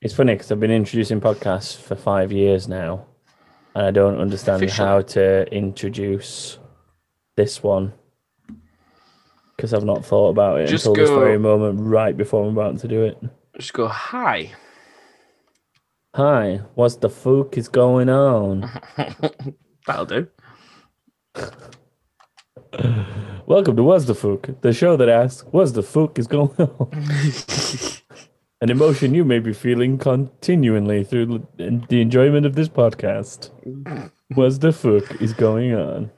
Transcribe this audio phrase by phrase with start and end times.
[0.00, 3.06] It's funny because I've been introducing podcasts for five years now,
[3.74, 4.86] and I don't understand Officially.
[4.86, 6.58] how to introduce
[7.36, 7.92] this one
[9.56, 12.78] because I've not thought about it Just until this very moment, right before I'm about
[12.78, 13.18] to do it.
[13.56, 14.52] Just go hi.
[16.14, 18.70] Hi, what's the fuck is going on?
[19.86, 20.28] That'll do.
[23.46, 26.92] Welcome to What's the Fuck, the show that asks, What's the fuck is going on?
[28.60, 33.50] An emotion you may be feeling continually through the enjoyment of this podcast.
[34.34, 36.10] What's the fuck is going on?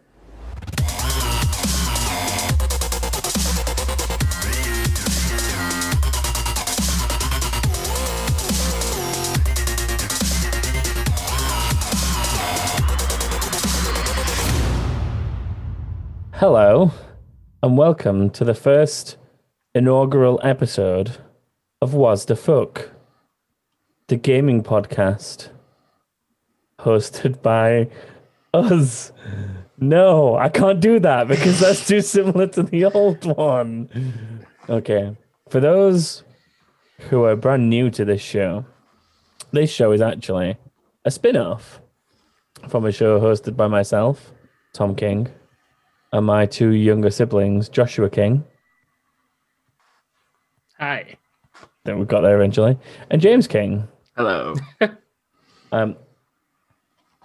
[16.37, 16.91] Hello,
[17.63, 19.19] and welcome to the first
[19.75, 21.19] inaugural episode
[21.81, 22.91] of Was the Fuck,
[24.09, 25.49] the gaming podcast
[26.79, 27.89] hosted by
[28.53, 29.13] us.
[29.79, 33.89] No, I can't do that because that's too similar to the old one.
[34.69, 35.17] Okay,
[35.49, 36.23] for those
[37.09, 38.67] who are brand new to this show,
[39.53, 40.57] this show is actually
[41.05, 41.81] a spin off
[42.69, 44.33] from a show hosted by myself,
[44.75, 45.29] Tom King,
[46.13, 48.45] and my two younger siblings, Joshua King,
[50.81, 51.19] Hi.
[51.85, 52.79] That we got there eventually,
[53.11, 53.89] and James King.
[54.17, 54.55] Hello.
[55.73, 55.95] Um,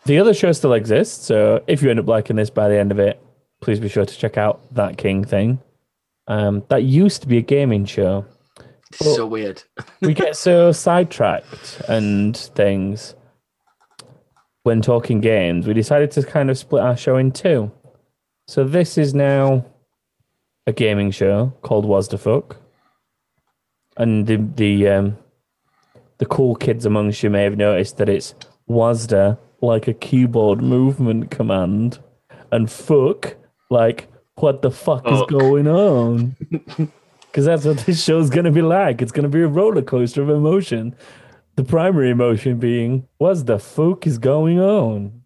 [0.06, 2.92] the other show still exists, so if you end up liking this by the end
[2.92, 3.20] of it,
[3.60, 5.60] please be sure to check out that King thing.
[6.28, 8.26] Um, that used to be a gaming show.
[8.94, 9.64] So weird.
[10.02, 13.16] We get so sidetracked and things
[14.64, 15.66] when talking games.
[15.66, 17.72] We decided to kind of split our show in two.
[18.48, 19.66] So this is now
[20.68, 22.58] a gaming show called Was the Fuck,
[23.98, 25.18] and the the um,
[26.18, 28.36] the cool kids amongst you may have noticed that it's
[28.70, 32.00] WASDA like a keyboard movement command,
[32.52, 33.36] and fuck
[33.70, 36.36] like what the fuck is going on?
[37.36, 39.02] Because that's what this show's going to be like.
[39.02, 40.96] It's going to be a roller coaster of emotion.
[41.58, 45.22] The primary emotion being, what the fuck is going on?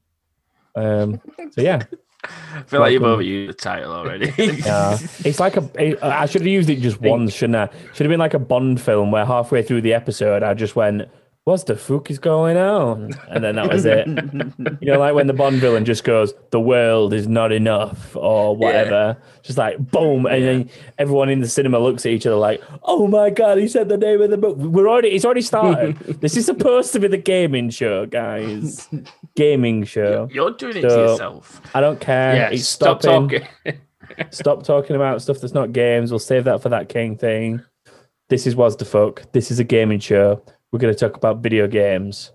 [0.75, 1.22] Um.
[1.51, 1.84] So yeah,
[2.24, 4.31] I feel like you've overused the title already.
[4.38, 4.97] yeah.
[5.24, 5.69] It's like a.
[5.75, 7.69] it- I should have used it just once, shouldn't I?
[7.94, 11.07] Should have been like a Bond film where halfway through the episode I just went,
[11.45, 14.07] "What's the fuck is going on?" And then that was it.
[14.07, 18.55] you know, like when the Bond villain just goes, "The world is not enough" or
[18.55, 19.17] whatever.
[19.41, 23.07] Just like boom, and then everyone in the cinema looks at each other like, "Oh
[23.07, 25.09] my god, he said the name of the book." We're already.
[25.09, 25.97] It's already started.
[26.22, 28.88] this is supposed to be the gaming show, guys.
[29.35, 30.27] gaming show.
[30.31, 31.61] You're doing it to yourself.
[31.73, 32.35] I don't care.
[32.35, 33.41] Yeah, it's stop stopping.
[33.63, 33.79] talking.
[34.31, 36.11] Stop talking about stuff that's not games.
[36.11, 37.61] We'll save that for that King thing.
[38.27, 39.31] This is was the fuck.
[39.31, 40.41] This is a gaming show.
[40.72, 42.31] We're going to talk about video games.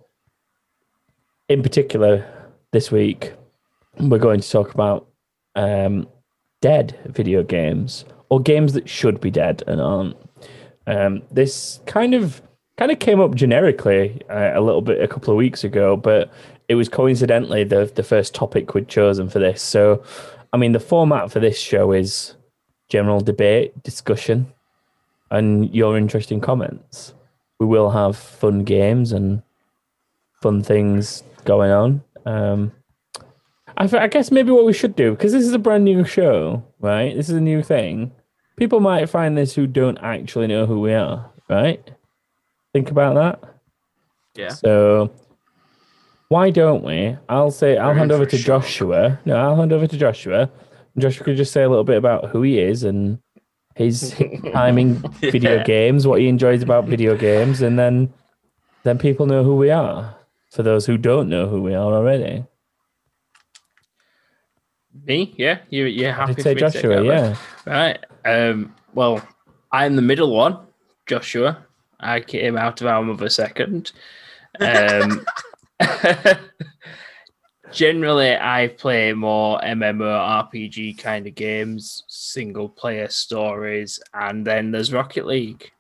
[1.49, 2.27] In particular,
[2.73, 3.33] this week,
[3.99, 5.07] we're going to talk about
[5.55, 6.09] um,
[6.61, 10.17] dead video games or games that should be dead and aren't.
[10.87, 12.43] Um, this kind of
[12.77, 16.33] kind of came up generically uh, a little bit a couple of weeks ago, but
[16.69, 19.63] it was coincidentally the the first topic we'd chosen for this.
[19.63, 20.03] So,
[20.53, 22.35] I mean, the format for this show is
[22.89, 24.53] general debate, discussion,
[25.31, 27.14] and your interesting comments.
[27.61, 29.43] We will have fun games and
[30.43, 32.03] fun things going on.
[32.27, 32.73] Um,
[33.77, 36.63] I, I guess maybe what we should do because this is a brand new show,
[36.81, 37.15] right?
[37.15, 38.13] This is a new thing.
[38.57, 41.91] People might find this who don't actually know who we are, right?
[42.73, 43.55] Think about that.
[44.35, 44.51] Yeah.
[44.51, 45.13] So
[46.29, 47.17] why don't we?
[47.29, 48.63] I'll say I'll We're hand over to shock.
[48.63, 49.21] Joshua.
[49.25, 50.51] No, I'll hand over to Joshua.
[50.99, 53.19] Joshua could just say a little bit about who he is and
[53.75, 54.15] his
[54.53, 55.63] time in video Yeah.
[55.65, 58.13] games, what he enjoys about video games, and then
[58.85, 60.15] then people know who we are.
[60.51, 62.45] For those who don't know who we are already.
[65.07, 65.35] Me?
[65.37, 65.59] Yeah.
[65.71, 67.37] You you're happy I'd say me to take Joshua, yeah.
[67.67, 67.99] Right.
[68.25, 69.27] Um, well,
[69.73, 70.59] I'm the middle one,
[71.07, 71.59] Joshua.
[71.99, 73.91] I came out of our mother second.
[74.61, 75.27] Um,
[77.75, 85.27] generally, I play more MMORPG kind of games, single player stories, and then there's Rocket
[85.27, 85.71] League.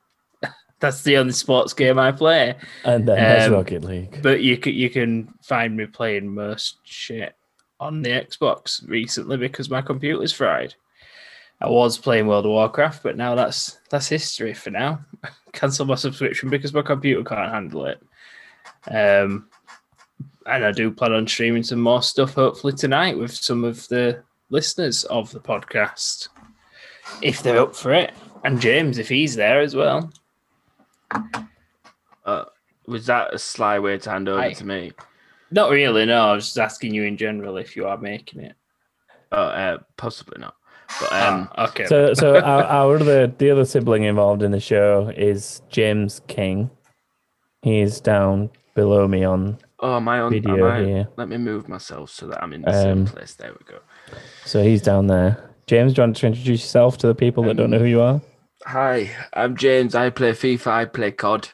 [0.80, 2.56] That's the only sports game I play.
[2.84, 4.20] And then there's Um, Rocket League.
[4.22, 7.34] But you can you can find me playing most shit
[7.80, 10.74] on the Xbox recently because my computer's fried.
[11.60, 15.00] I was playing World of Warcraft, but now that's that's history for now.
[15.52, 18.02] Cancel my subscription because my computer can't handle it.
[18.90, 19.48] Um,
[20.46, 24.22] and I do plan on streaming some more stuff hopefully tonight with some of the
[24.50, 26.28] listeners of the podcast,
[27.22, 28.12] if they're up for it,
[28.44, 30.12] and James if he's there as well.
[32.86, 34.92] Was that a sly way to hand over I- to me?
[35.50, 36.04] Not really.
[36.04, 38.56] No, I was just asking you in general if you are making it.
[39.30, 40.54] Oh, uh, possibly not.
[41.00, 41.86] But um, Ah, okay.
[41.86, 46.70] So, so our, our other the other sibling involved in the show is James King.
[47.62, 50.32] He's down below me on oh, am I on?
[50.32, 51.08] video I, here.
[51.16, 53.34] Let me move myself so that I'm in the same Um, place.
[53.34, 53.78] There we go.
[54.44, 55.50] So he's down there.
[55.66, 58.00] James, do you want to introduce yourself to the people that don't know who you
[58.00, 58.20] are?
[58.66, 59.94] Hi, I'm James.
[59.94, 60.66] I play FIFA.
[60.68, 61.48] I play COD.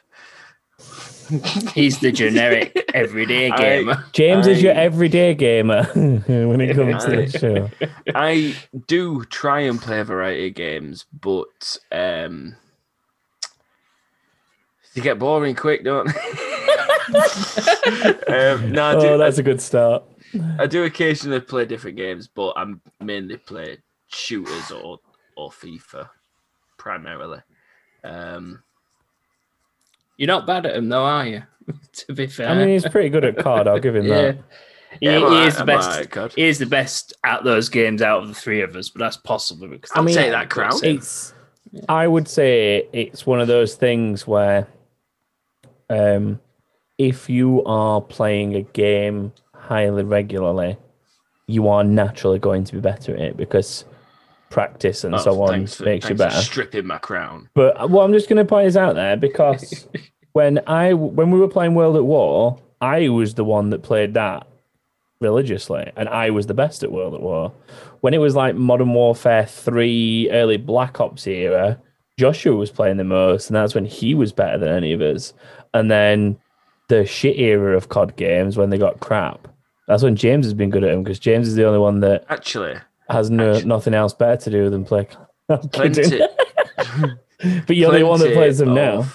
[1.75, 4.05] He's the generic everyday I- gamer.
[4.11, 7.69] James is your everyday gamer when it comes to the show.
[8.13, 8.55] I
[8.87, 12.55] do try and play a variety of games, but um,
[14.93, 16.07] you get boring quick, don't?
[16.07, 16.13] they?
[18.27, 20.03] um, no, do, Oh, that's a good start.
[20.59, 23.77] I do occasionally play different games, but I'm mainly play
[24.07, 24.99] shooters or
[25.35, 26.09] or FIFA
[26.77, 27.39] primarily.
[28.03, 28.63] Um,
[30.17, 31.43] You're not bad at them, though, are you?
[31.93, 32.49] to be fair.
[32.49, 33.67] I mean, he's pretty good at card.
[33.67, 34.21] I'll give him yeah.
[34.21, 34.35] that.
[34.99, 35.89] He, Yeah, I'm he alright, is the I'm best.
[35.89, 38.99] alright, He is the best at those games out of the three of us, but
[38.99, 40.79] that's possibly because I'll mean, take that crown.
[40.83, 41.33] It's.
[41.87, 44.67] I would say it's one of those things where,
[45.89, 46.39] um,
[47.09, 50.77] if you are playing a game highly regularly,
[51.47, 53.85] you are naturally going to be better at it because
[54.49, 56.35] practice and Oh, so on for- makes you better.
[56.41, 57.49] stripping my crown.
[57.53, 59.87] But what I'm just going to point this out there because
[60.33, 64.13] when I when we were playing World at War, I was the one that played
[64.15, 64.47] that
[65.19, 67.51] religiously, and I was the best at World at War.
[68.01, 71.79] When it was like Modern Warfare Three, early Black Ops era,
[72.17, 75.33] Joshua was playing the most, and that's when he was better than any of us.
[75.73, 76.37] And then
[76.91, 79.47] the shit era of COD games when they got crap.
[79.87, 82.25] That's when James has been good at them because James is the only one that
[82.29, 82.75] Actually,
[83.09, 85.07] has no Actu- nothing else better to do than play.
[85.71, 86.19] Plenty,
[87.67, 89.05] but you're the one that plays them now.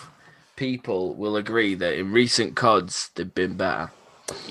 [0.57, 3.91] People will agree that in recent CODs they've been better.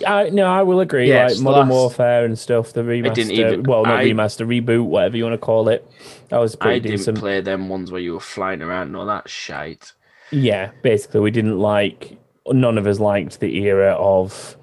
[0.07, 1.13] I no, I will agree.
[1.13, 3.13] Like Modern last- Warfare and stuff, the remaster.
[3.15, 5.85] didn't even- well, not I- remaster, reboot, whatever you want to call it.
[6.29, 7.17] That was I pretty didn't decent.
[7.19, 9.91] play them ones where you were flying around and all that shite.
[10.31, 12.17] Yeah, basically, we didn't like.
[12.47, 14.55] None of us liked the era of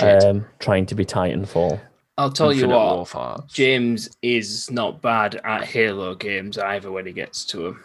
[0.00, 1.80] um, trying to be Titanfall.
[2.18, 3.36] I'll tell you what, Warfare.
[3.48, 7.84] James is not bad at Halo games either when he gets to them.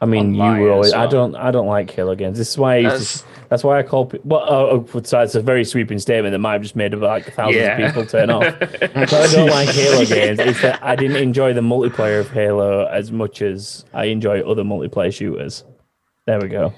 [0.00, 0.88] I mean, Online you were always.
[0.88, 1.34] as I don't.
[1.34, 2.36] I don't like Halo games.
[2.38, 2.82] This is why.
[2.82, 4.28] That's- to, that's why I call people.
[4.28, 7.32] Well, oh, oh, so it's a very sweeping statement that might have just made like
[7.32, 7.78] thousands Yeah.
[7.78, 8.58] of people turn off.
[8.60, 10.38] But I don't like Halo games.
[10.38, 14.64] It's that I didn't enjoy the multiplayer of Halo as much as I enjoy other
[14.64, 15.64] multiplayer shooters.
[16.26, 16.72] There we go.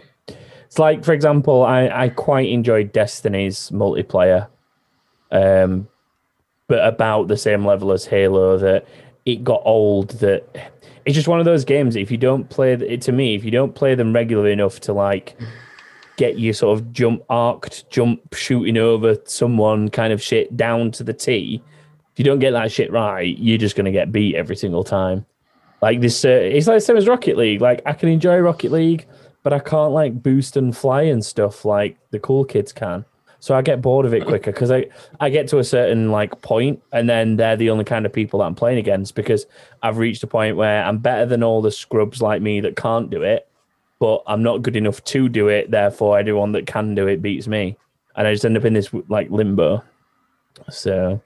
[0.69, 4.49] It's like, for example, I, I quite enjoyed Destiny's multiplayer,
[5.31, 5.89] um,
[6.67, 8.59] but about the same level as Halo.
[8.59, 8.87] That
[9.25, 10.11] it got old.
[10.21, 10.73] That
[11.07, 11.97] it's just one of those games.
[11.97, 14.93] If you don't play it, to me, if you don't play them regularly enough to
[14.93, 15.39] like
[16.19, 21.03] get your sort of jump arced jump shooting over someone kind of shit down to
[21.03, 21.63] the T.
[22.13, 25.25] If you don't get that shit right, you're just gonna get beat every single time.
[25.81, 27.63] Like this, uh, it's like the same as Rocket League.
[27.63, 29.07] Like I can enjoy Rocket League,
[29.49, 33.07] but I can't like boost and fly and stuff like the cool kids can.
[33.41, 34.89] So I get bored of it quicker because I,
[35.21, 38.41] I get to a certain like point and then they're the only kind of people
[38.41, 39.47] that I'm playing against because
[39.83, 43.09] I've reached a point where I'm better than all the scrubs like me that can't
[43.09, 43.49] do it,
[43.99, 45.71] but I'm not good enough to do it.
[45.71, 47.79] Therefore, everyone that can do it beats me,
[48.17, 49.83] and I just end up in this like limbo.
[50.69, 51.23] So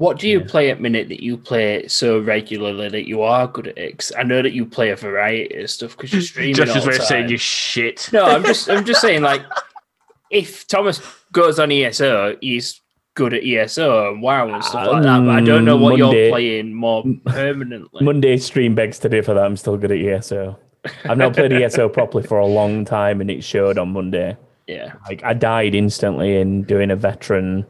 [0.00, 3.66] What do you play at minute that you play so regularly that you are good
[3.66, 4.10] at it?
[4.16, 6.88] I know that you play a variety of stuff because you're streaming Just as the
[6.88, 7.02] way time.
[7.02, 8.08] of saying you shit.
[8.10, 9.42] No, I'm just I'm just saying like
[10.30, 11.02] if Thomas
[11.32, 12.80] goes on ESO, he's
[13.12, 15.18] good at ESO and WoW and stuff like that.
[15.20, 18.02] But I don't know um, what Monday- you're playing more permanently.
[18.02, 20.58] Monday stream begs to differ that I'm still good at ESO.
[21.04, 24.34] I've not played ESO properly for a long time, and it showed on Monday.
[24.66, 24.94] yeah.
[25.10, 27.66] Like I died instantly in doing a veteran.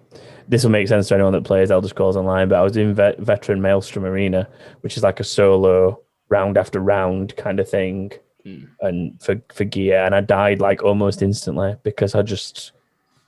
[0.50, 2.92] This will make sense to anyone that plays Elder Scrolls Online, but I was doing
[2.92, 4.48] vet, veteran Maelstrom Arena,
[4.80, 8.12] which is like a solo round after round kind of thing,
[8.44, 8.64] Hmm.
[8.80, 12.72] and for for gear, and I died like almost instantly because I just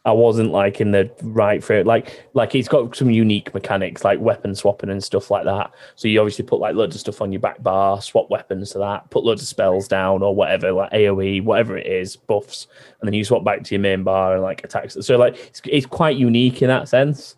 [0.04, 1.86] I wasn't like in the right for it.
[1.86, 5.70] Like like it's got some unique mechanics like weapon swapping and stuff like that.
[5.94, 8.78] So you obviously put like loads of stuff on your back bar, swap weapons to
[8.78, 12.66] that, put loads of spells down or whatever, like AoE, whatever it is, buffs,
[13.00, 14.96] and then you swap back to your main bar and like attacks.
[15.00, 17.36] So like it's, it's quite unique in that sense.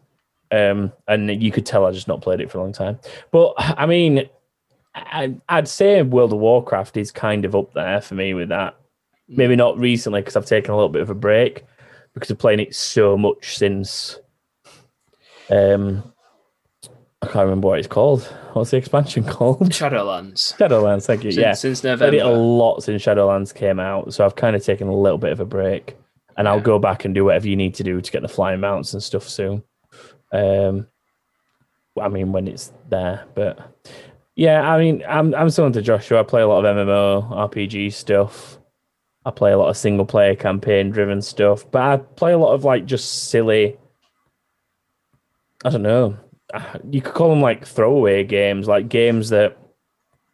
[0.50, 2.98] Um, and you could tell I just not played it for a long time.
[3.30, 4.26] But I mean,
[4.94, 8.76] I, I'd say World of Warcraft is kind of up there for me with that.
[9.28, 11.64] Maybe not recently because I've taken a little bit of a break
[12.14, 14.18] because of playing it so much since.
[15.50, 16.12] Um,
[17.22, 18.22] I can't remember what it's called.
[18.52, 19.70] What's the expansion called?
[19.70, 20.54] Shadowlands.
[20.56, 21.06] Shadowlands.
[21.06, 21.32] Thank you.
[21.32, 22.10] Since, yeah, since November.
[22.10, 25.18] played it a lot since Shadowlands came out, so I've kind of taken a little
[25.18, 25.96] bit of a break.
[26.36, 28.60] and I'll go back and do whatever you need to do to get the flying
[28.60, 29.62] mounts and stuff soon.
[30.32, 30.88] Um,
[32.00, 33.58] I mean when it's there, but
[34.34, 36.20] yeah, I mean I'm I'm similar to Joshua.
[36.20, 38.58] I play a lot of MMO RPG stuff.
[39.26, 42.52] I play a lot of single player campaign driven stuff, but I play a lot
[42.52, 43.78] of like just silly.
[45.64, 46.16] I don't know.
[46.90, 49.56] You could call them like throwaway games, like games that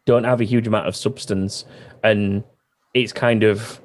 [0.06, 1.64] don't have a huge amount of substance,
[2.02, 2.42] and
[2.94, 3.80] it's kind of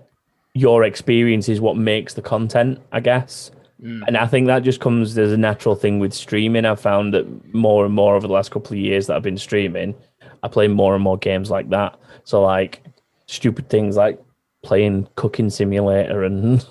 [0.55, 3.51] your experience is what makes the content, I guess.
[3.83, 4.03] Mm.
[4.07, 6.65] And I think that just comes as a natural thing with streaming.
[6.65, 9.37] I've found that more and more over the last couple of years that I've been
[9.37, 9.93] streaming,
[10.41, 11.99] I play more and more games like that.
[12.23, 12.81] So like
[13.27, 14.19] stupid things like
[14.65, 16.65] playing cooking simulator and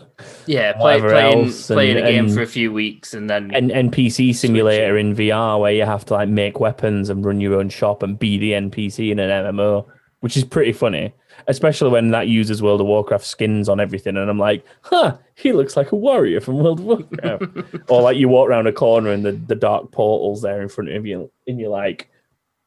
[0.47, 3.55] Yeah, play, playing else, playing and- a game and- for a few weeks and then
[3.55, 7.59] an NPC simulator in VR where you have to like make weapons and run your
[7.59, 9.87] own shop and be the NPC in an MMO,
[10.21, 11.15] which is pretty funny.
[11.49, 15.53] Especially when that uses World of Warcraft skins on everything, and I'm like, huh, he
[15.53, 17.45] looks like a warrior from World of Warcraft.
[17.91, 20.91] or like you walk around a corner and the, the dark portal's there in front
[20.91, 22.09] of you, and you're like,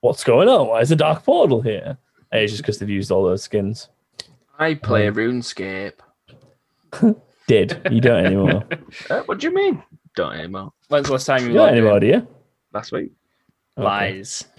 [0.01, 0.67] what's going on?
[0.67, 1.97] Why is a dark portal here?
[2.31, 3.87] And it's just because they've used all those skins.
[4.59, 5.93] I play RuneScape.
[7.47, 8.63] Did you don't anymore?
[9.09, 9.83] Uh, what do you mean?
[10.15, 10.71] Don't anymore.
[10.87, 11.77] when's the last time you you don't in?
[11.77, 12.27] anymore, do you?
[12.73, 13.11] Last week.
[13.77, 13.85] Okay.
[13.85, 14.45] Lies.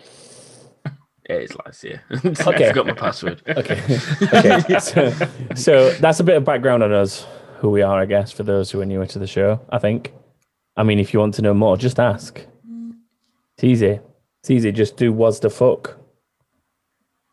[1.28, 2.02] Yeah, it's last year.
[2.24, 2.30] Okay.
[2.64, 3.42] I forgot my password.
[3.46, 3.78] Okay.
[4.32, 4.78] okay.
[4.78, 5.12] So,
[5.54, 7.26] so that's a bit of background on us,
[7.58, 9.60] who we are, I guess, for those who are newer to the show.
[9.68, 10.14] I think.
[10.78, 12.40] I mean, if you want to know more, just ask.
[13.56, 14.00] It's easy.
[14.40, 14.72] It's easy.
[14.72, 15.98] Just do what's the fuck.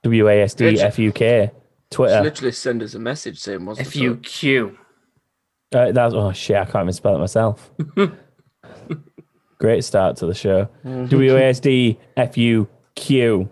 [0.03, 0.77] W A S D.
[0.77, 1.51] F U K.
[1.96, 2.22] Just Twitter.
[2.22, 4.18] literally send us a message saying what's the F U?
[4.18, 4.78] Q.
[5.74, 6.58] Uh, that's oh shit.
[6.58, 7.72] I can't even spell it myself.
[9.60, 10.68] Great start to the show.
[10.84, 13.50] W A S D F U Q.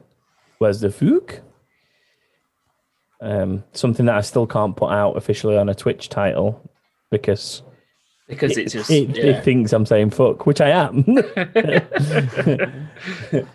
[0.58, 1.42] Where's the fuck?
[3.22, 6.70] Um, something that I still can't put out officially on a Twitch title
[7.10, 7.64] because
[8.28, 9.24] Because it, it's just it, yeah.
[9.26, 11.04] it thinks I'm saying fuck, which I am.
[12.24, 12.74] but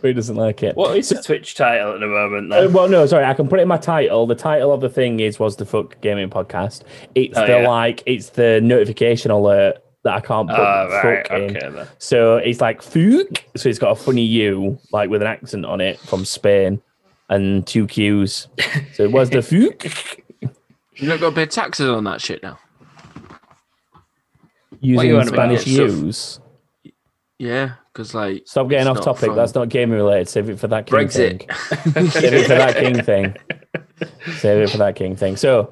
[0.03, 0.77] he doesn't like it.
[0.77, 3.25] What is the Twitch title at the moment Uh, well, no, sorry.
[3.25, 4.27] I can put it in my title.
[4.27, 6.83] The title of the thing is "Was the fuck gaming podcast."
[7.15, 7.69] It's Oh, the yeah.
[7.69, 11.57] like, it's the notification alert that I can't put Oh, right, fuck in.
[11.57, 11.87] okay then.
[11.99, 15.81] So it's like "fuck," so it's got a funny U, like with an accent on
[15.81, 16.81] it from Spain,
[17.31, 18.49] and two Q's.
[18.93, 20.21] So it was the "fuck."
[21.01, 22.59] You not got to pay taxes on that shit now.
[24.81, 25.25] Using you?
[25.25, 26.03] Spanish Yeah, stuff.
[26.03, 26.41] U's.
[27.39, 29.27] Yeah, because like Stop getting off topic.
[29.27, 30.29] from That's not gaming related.
[30.29, 31.47] Save it for that king Brexit.
[31.95, 32.11] thing.
[32.11, 33.37] Save it for that king thing.
[34.39, 35.37] Save it for that king thing.
[35.37, 35.71] So,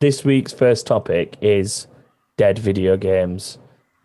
[0.00, 1.86] this week's first topic is
[2.38, 3.58] dead video games.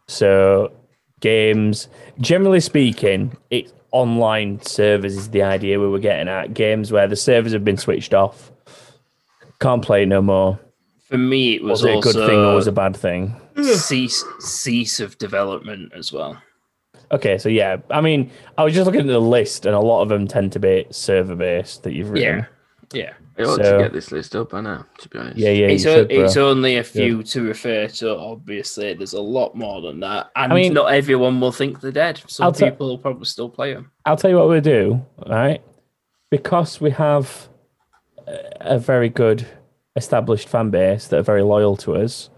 [0.08, 0.74] So,
[1.22, 1.88] games,
[2.20, 6.54] generally speaking, it's online servers is the idea we were getting at.
[6.54, 8.52] Games where the servers have been switched off,
[9.62, 10.60] can't play no more.
[11.08, 13.40] For me, it was, Was it a also good thing or was a bad thing?
[13.62, 16.42] Cease cease of development as well.
[17.12, 20.02] Okay, so yeah, I mean, I was just looking at the list, and a lot
[20.02, 22.46] of them tend to be server based that you've written.
[22.94, 23.14] Yeah, yeah.
[23.38, 25.38] I ought So- to get this list up, I know, to be honest.
[25.38, 28.16] Yeah, yeah, it's you o- should, it's only a few to refer to.
[28.16, 31.92] Obviously, there's a lot more than that, and I mean- not everyone will think they're
[31.92, 32.22] dead.
[32.28, 33.92] Some I'll te- people will probably still play them.
[34.06, 35.62] I'll tell you what we'll do, right?
[36.32, 37.50] Because we have
[38.28, 39.46] a a very good
[39.96, 42.30] established fan base that are very loyal to us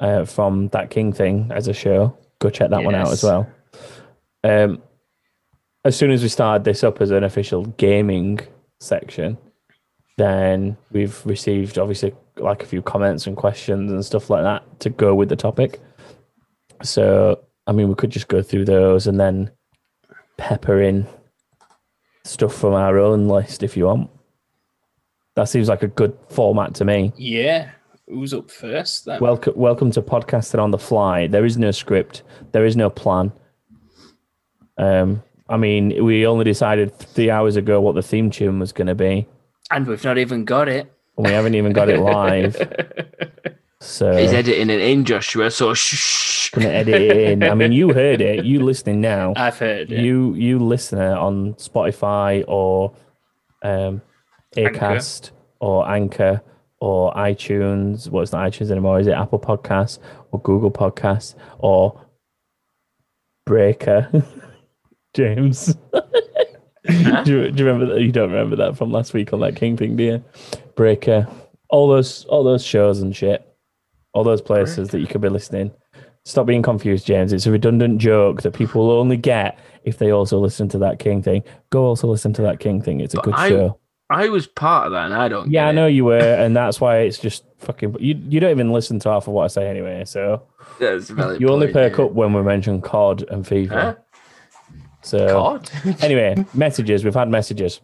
[0.00, 2.16] uh, from that King thing as a show.
[2.40, 3.48] Go check that one out as well.
[4.44, 4.82] Um,
[5.84, 8.40] as soon as we started this up as an official gaming
[8.80, 9.38] section,
[10.16, 14.90] then we've received obviously like a few comments and questions and stuff like that to
[14.90, 15.80] go with the topic.
[16.82, 19.50] So, I mean, we could just go through those and then
[20.36, 21.06] pepper in
[22.24, 24.10] stuff from our own list if you want.
[25.34, 27.12] That seems like a good format to me.
[27.16, 27.70] Yeah,
[28.08, 29.04] who's up first?
[29.04, 29.20] Then?
[29.20, 31.26] Welcome, welcome to podcasting on the fly.
[31.26, 32.22] There is no script.
[32.52, 33.32] There is no plan.
[34.76, 38.86] Um, I mean, we only decided three hours ago what the theme tune was going
[38.86, 39.26] to be,
[39.70, 40.92] and we've not even got it.
[41.16, 42.56] and we haven't even got it live.
[43.80, 46.50] So He's editing it in, Joshua, so shh.
[46.50, 47.44] gonna edit it in.
[47.44, 48.44] I mean, you heard it.
[48.44, 49.34] You listening now?
[49.36, 50.00] I've heard it.
[50.00, 52.92] You you listener on Spotify or
[53.62, 54.02] um,
[54.56, 55.00] Anchor.
[55.60, 56.42] Or Anchor
[56.80, 58.08] or iTunes.
[58.10, 59.00] What's not iTunes anymore?
[59.00, 59.98] Is it Apple Podcasts
[60.32, 62.00] or Google Podcasts or
[63.46, 64.08] Breaker?
[65.14, 68.00] James, do, you, do you remember that?
[68.02, 70.24] You don't remember that from last week on that King thing, do you?
[70.76, 71.26] Breaker,
[71.70, 73.44] all those all those shows and shit,
[74.12, 75.72] all those places that you could be listening.
[76.24, 77.32] Stop being confused, James.
[77.32, 80.98] It's a redundant joke that people will only get if they also listen to that
[80.98, 81.42] King thing.
[81.70, 83.00] Go also listen to that King thing.
[83.00, 83.78] It's a But good I'm- show.
[84.10, 85.50] I was part of that, and I don't.
[85.50, 85.74] Yeah, I it.
[85.74, 87.96] know you were, and that's why it's just fucking.
[88.00, 90.42] You you don't even listen to half of what I say anyway, so
[90.80, 92.04] That's a valid you only perk yeah.
[92.04, 93.68] up when we mention COD and FIFA.
[93.70, 93.94] Huh?
[95.02, 95.70] So God.
[96.02, 97.04] anyway, messages.
[97.04, 97.80] We've had messages.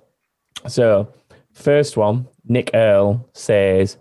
[0.67, 1.13] So
[1.53, 3.99] first one, Nick Earl says,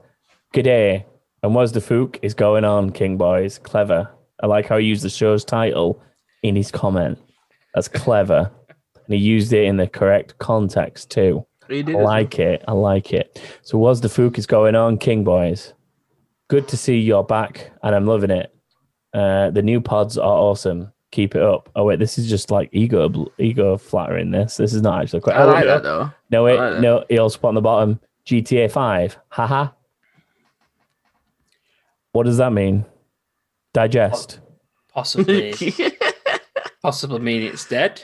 [0.54, 1.04] "G'day,
[1.42, 3.58] and what's the fook is going on, King Boys?
[3.58, 4.10] Clever.
[4.42, 6.02] I like how he used the show's title
[6.42, 7.20] in his comment.
[7.76, 12.06] That's clever, and he used it in the correct context too." He did I as
[12.06, 12.64] like it.
[12.68, 13.42] I like it.
[13.62, 15.74] So, what's the fook is going on, King Boys?
[16.50, 18.54] Good to see you're back, and I'm loving it.
[19.14, 20.92] Uh, the new pods are awesome.
[21.12, 21.70] Keep it up.
[21.76, 24.32] Oh wait, this is just like ego, bl- ego flattering.
[24.32, 25.22] This, this is not actually.
[25.22, 25.68] Quite, I oh, like no.
[25.68, 26.12] that though.
[26.32, 27.06] No, wait, like no.
[27.08, 29.18] He also put on the bottom GTA Five.
[29.30, 29.70] Haha.
[32.14, 32.86] What does that mean?
[33.74, 34.40] Digest.
[34.94, 35.54] Possibly,
[36.82, 38.04] possibly mean it's dead.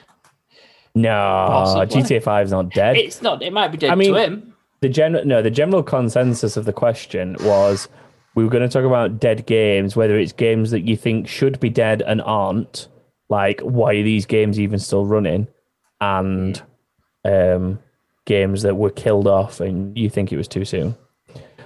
[0.95, 2.01] No, Possibly.
[2.01, 2.97] GTA Five is not dead.
[2.97, 3.41] It's not.
[3.41, 4.53] It might be dead I mean- to him.
[4.81, 7.87] the general no the general consensus of the question was
[8.35, 11.59] we were going to talk about dead games whether it's games that you think should
[11.59, 12.87] be dead and aren't
[13.29, 15.47] like why are these games even still running
[15.99, 16.61] and
[17.25, 17.77] um
[18.25, 20.95] games that were killed off and you think it was too soon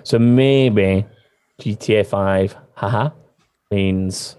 [0.03, 1.05] so maybe
[1.61, 3.09] gta 5 haha
[3.69, 4.35] means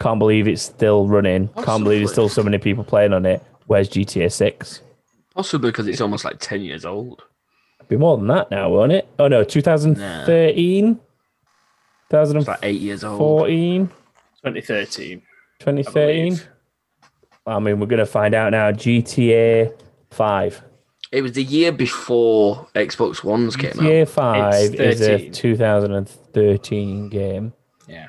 [0.00, 3.42] can't believe it's still running can't believe there's still so many people playing on it
[3.66, 4.80] where's gta 6
[5.34, 7.24] Possibly because it's almost like ten years old.
[7.80, 9.08] It'd be more than that now, won't it?
[9.18, 11.00] Oh no, 2013, It's
[12.10, 13.48] 2014, like eight years old.
[13.48, 15.22] 2013.
[15.58, 16.28] 2013.
[16.28, 16.48] believe.
[17.46, 18.70] I, mean, we're gonna find out now.
[18.70, 19.76] GTA
[20.12, 20.62] 5.
[21.10, 23.76] It was the year before Xbox Ones came out.
[23.76, 27.52] GTA 5 is a 2013 game.
[27.88, 28.06] Yeah.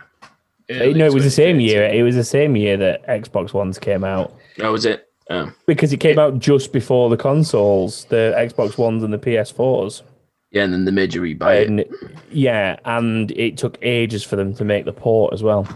[0.69, 1.85] Uh, no, it was the same year.
[1.85, 5.04] It was the same year that Xbox Ones came out That was it.
[5.29, 5.51] Oh.
[5.65, 10.03] because it came out just before the consoles, the Xbox Ones and the PS4s.
[10.51, 11.91] Yeah, and then the major rebuy it.
[12.32, 15.67] Yeah, and it took ages for them to make the port as well.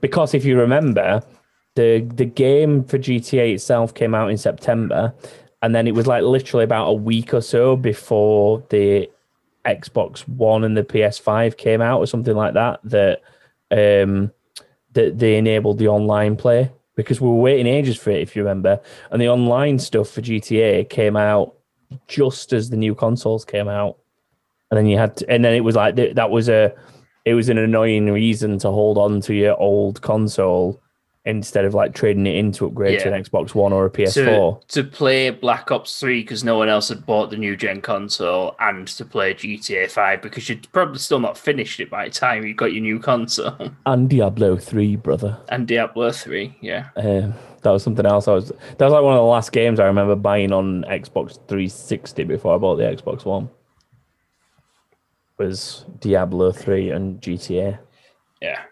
[0.00, 1.22] Because if you remember,
[1.74, 5.14] the the game for GTA itself came out in September,
[5.62, 9.10] and then it was like literally about a week or so before the
[9.64, 12.80] Xbox One and the PS5 came out, or something like that.
[12.84, 13.22] That
[13.72, 14.30] um
[14.92, 18.42] that they enabled the online play because we were waiting ages for it, if you
[18.42, 18.80] remember.
[19.12, 21.54] And the online stuff for GTA came out
[22.08, 23.98] just as the new consoles came out
[24.70, 26.74] and then you had to, and then it was like that was a
[27.24, 30.82] it was an annoying reason to hold on to your old console
[31.24, 34.60] instead of like trading it in to upgrade to an Xbox One or a PS4.
[34.60, 37.82] To, to play Black Ops 3 because no one else had bought the new gen
[37.82, 42.14] console and to play GTA 5 because you'd probably still not finished it by the
[42.14, 43.54] time you got your new console.
[43.86, 45.38] And Diablo 3, brother.
[45.48, 46.88] and Diablo 3, yeah.
[46.96, 48.28] Um, that was something else.
[48.28, 51.34] I was that was like one of the last games I remember buying on Xbox
[51.48, 53.50] 360 before I bought the Xbox One.
[55.38, 57.78] Was Diablo 3 and GTA.
[58.40, 58.62] Yeah.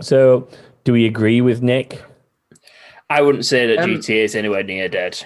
[0.00, 0.48] So,
[0.84, 2.02] do we agree with Nick?
[3.10, 5.22] I wouldn't say that Um, GTA is anywhere near dead.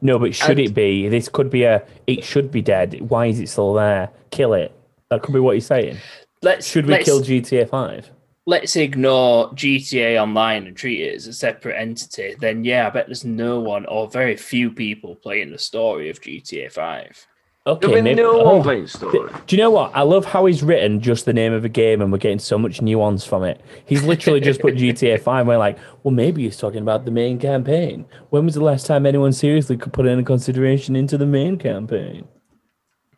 [0.00, 1.08] No, but should And- it be?
[1.08, 1.82] This could be a.
[2.06, 3.00] It should be dead.
[3.08, 4.10] Why is it still there?
[4.30, 4.72] Kill it.
[5.10, 5.98] That could be what you're saying.
[6.42, 8.10] Let's Should we let's, kill GTA Five?
[8.46, 12.34] let's ignore GTA Online and treat it as a separate entity.
[12.38, 16.20] Then yeah, I bet there's no one or very few people playing the story of
[16.20, 17.26] GTA 5.
[17.66, 18.22] Okay, There'll be maybe.
[18.22, 19.28] no oh, one playing story.
[19.48, 19.90] Do you know what?
[19.92, 22.56] I love how he's written just the name of a game, and we're getting so
[22.56, 23.60] much nuance from it.
[23.86, 25.48] He's literally just put GTA Five.
[25.48, 28.06] We're like, well, maybe he's talking about the main campaign.
[28.30, 32.28] When was the last time anyone seriously could put any consideration into the main campaign?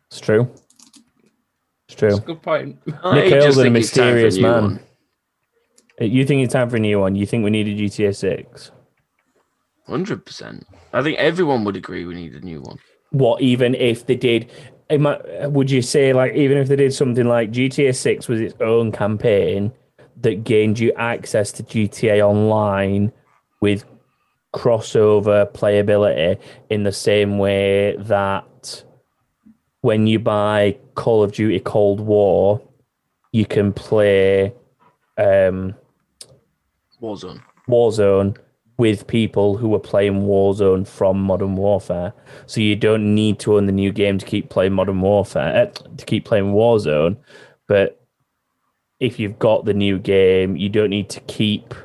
[0.09, 0.49] It's true.
[1.87, 2.09] It's true.
[2.09, 2.79] That's a good point.
[3.03, 4.61] I Nick Earl's a think it's time for a mysterious man.
[4.63, 4.79] one.
[6.01, 7.15] You think it's time for a new one?
[7.15, 8.71] You think we need a GTA Six?
[9.85, 10.65] Hundred percent.
[10.91, 12.79] I think everyone would agree we need a new one.
[13.11, 14.49] What even if they did
[14.91, 18.91] would you say like even if they did something like GTA 6 was its own
[18.91, 19.71] campaign
[20.21, 23.11] that gained you access to GTA online
[23.61, 23.85] with
[24.53, 28.83] crossover playability in the same way that
[29.81, 32.61] when you buy Call of Duty Cold War
[33.31, 34.53] you can play
[35.17, 35.75] um
[37.01, 37.41] Warzone.
[37.69, 38.37] Warzone
[38.79, 42.13] with people who are playing Warzone from Modern Warfare.
[42.47, 45.95] So you don't need to own the new game to keep playing Modern Warfare, uh,
[45.97, 47.17] to keep playing Warzone.
[47.67, 48.01] But
[48.99, 51.75] if you've got the new game, you don't need to keep.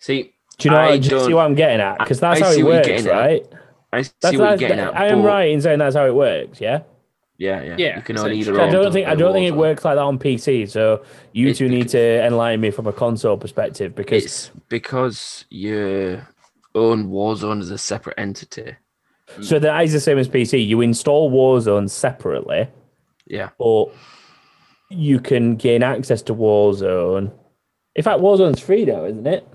[0.00, 0.80] See, Do you know?
[0.80, 1.98] I what, do you see what I'm getting at?
[1.98, 3.12] Because that's I how it works, getting at.
[3.12, 3.46] right?
[3.92, 4.96] I see That's, what you're getting at.
[4.96, 6.60] I am right in saying that's how it works.
[6.60, 6.82] Yeah.
[7.42, 7.74] Yeah, yeah.
[7.78, 8.52] Yeah, You can own either.
[8.52, 8.60] essentially.
[8.60, 10.68] I or don't think I don't think it works like that on PC.
[10.70, 11.02] So
[11.32, 16.20] you It's two need to enlighten me from a console perspective because It's because you
[16.74, 18.76] own Warzone as a separate entity.
[19.40, 20.64] So that is the same as PC.
[20.66, 22.68] You install Warzone separately,
[23.26, 23.48] Yeah.
[23.58, 23.86] but
[24.90, 27.32] you can gain access to Warzone.
[27.96, 29.46] In fact, Warzone's free now, isn't it?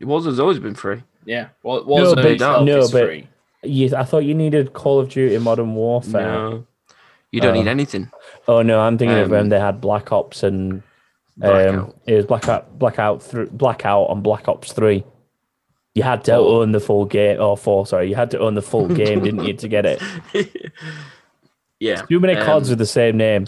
[0.00, 1.02] Warzone's always been free.
[1.26, 1.48] Yeah.
[1.62, 3.26] War- No, Warzone but- no, is but- free.
[3.62, 6.22] Yes, I thought you needed Call of Duty Modern Warfare.
[6.22, 6.66] No.
[7.32, 7.60] You don't Oh.
[7.62, 8.10] need anything.
[8.48, 10.82] Oh no, I'm thinking of Um, when they had Black Ops and
[11.42, 15.04] um, it was Blackout, Blackout, th- Blackout on Black Ops Three.
[15.94, 16.60] You had to Oh.
[16.60, 17.86] own the full game, or four.
[17.86, 20.02] Sorry, you had to own the full game, didn't you, to get it?
[21.80, 22.02] yeah.
[22.02, 23.46] Too many um, CODs with the same name.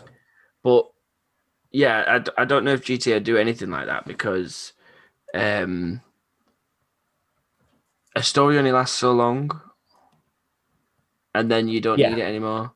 [0.62, 0.87] But
[1.71, 4.73] yeah, I, d- I don't know if GTA do anything like that because
[5.35, 6.01] um,
[8.16, 9.61] a story only lasts so long,
[11.35, 12.11] and then you don't Yeah.
[12.11, 12.73] need it anymore.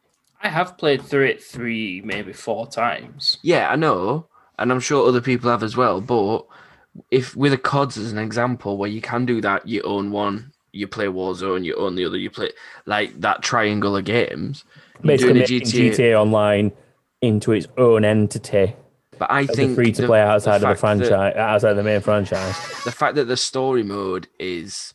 [0.47, 3.39] I have played through it three, maybe four times.
[3.43, 4.27] Yeah, I know,
[4.61, 6.01] and I'm sure other people have as well.
[6.01, 6.47] But
[7.11, 10.53] if with a CODs as an example, where you can do that, you own one,
[10.71, 12.53] you play Warzone, you own the other, you play
[12.87, 14.63] like that triangle of games.
[15.03, 16.21] You're Basically, doing making GTA.
[16.21, 16.71] Online
[17.23, 18.77] into its own entity,
[19.19, 21.73] But I as a think free to play outside of the fact that- franchise, outside
[21.73, 22.57] the main franchise.
[22.85, 24.95] the fact that the story mode is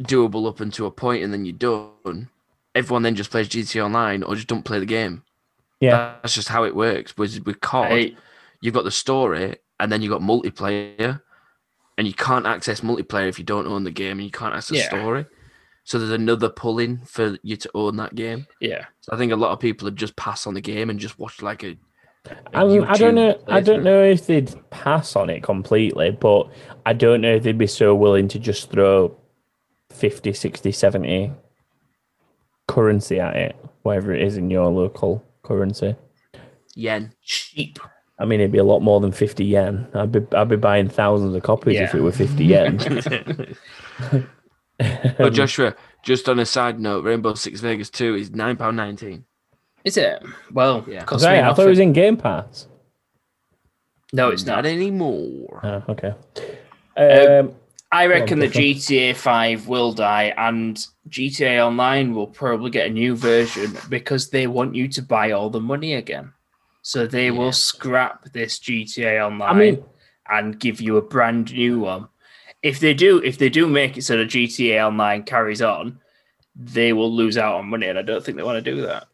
[0.00, 2.28] doable up until a point and then you're done,
[2.76, 5.22] everyone then just plays GTA Online or just don't play the game.
[5.80, 7.16] Yeah, That's just how it works.
[7.16, 8.16] With with COD, I,
[8.60, 11.20] you've got the story and then you've got multiplayer,
[11.98, 14.78] and you can't access multiplayer if you don't own the game and you can't access
[14.78, 14.88] Yeah.
[14.88, 15.26] story.
[15.84, 18.46] So there's another pull-in for you to own that game.
[18.60, 18.86] yeah.
[19.02, 21.18] So I think a lot of people have just passed on the game and just
[21.18, 21.76] watched like a.
[22.26, 23.54] a I, mean, I don't YouTube know.
[23.54, 26.50] I don't know if they'd pass on it completely, but
[26.84, 29.16] I don't know if they'd be so willing to just throw
[29.90, 31.32] 50, 60, 70
[32.68, 35.94] currency at it, whatever it is in your local currency.
[36.74, 37.12] Yen.
[37.22, 37.78] Cheap.
[38.18, 39.86] I mean, it'd be a lot more than 50 yen.
[39.94, 43.56] I'd be, I'd be buying thousands of copies if it were 50 yen.
[45.18, 49.22] Oh, Joshua, just on a side note, Rainbow Six Vegas 2 is £9.19.
[49.84, 50.22] Is it?
[50.52, 51.02] Well, Yeah.
[51.04, 52.66] cost Right, I thought it was in Game Pass.
[54.12, 54.66] No, it's not not.
[54.66, 55.60] anymore.
[55.62, 56.12] Oh, okay.
[56.98, 57.54] Um,
[57.92, 63.14] I reckon the GTA 5 will die and GTA Online will probably get a new
[63.14, 66.32] version because they want you to buy all the money again.
[66.82, 67.38] So they Yeah.
[67.38, 69.84] will scrap this GTA Online I mean,
[70.28, 72.08] and give you a brand new one.
[72.62, 76.00] If they do, if they do make it so that GTA Online carries on,
[76.56, 79.06] they will lose out on money, and I don't think they want to do that.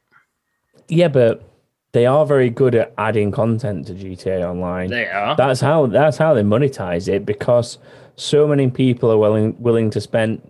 [0.88, 1.51] yeah, but
[1.92, 4.90] they are very good at adding content to GTA Online.
[4.90, 5.36] They are.
[5.36, 7.78] That's how that's how they monetize it because
[8.16, 10.40] so many people are willing willing to spend.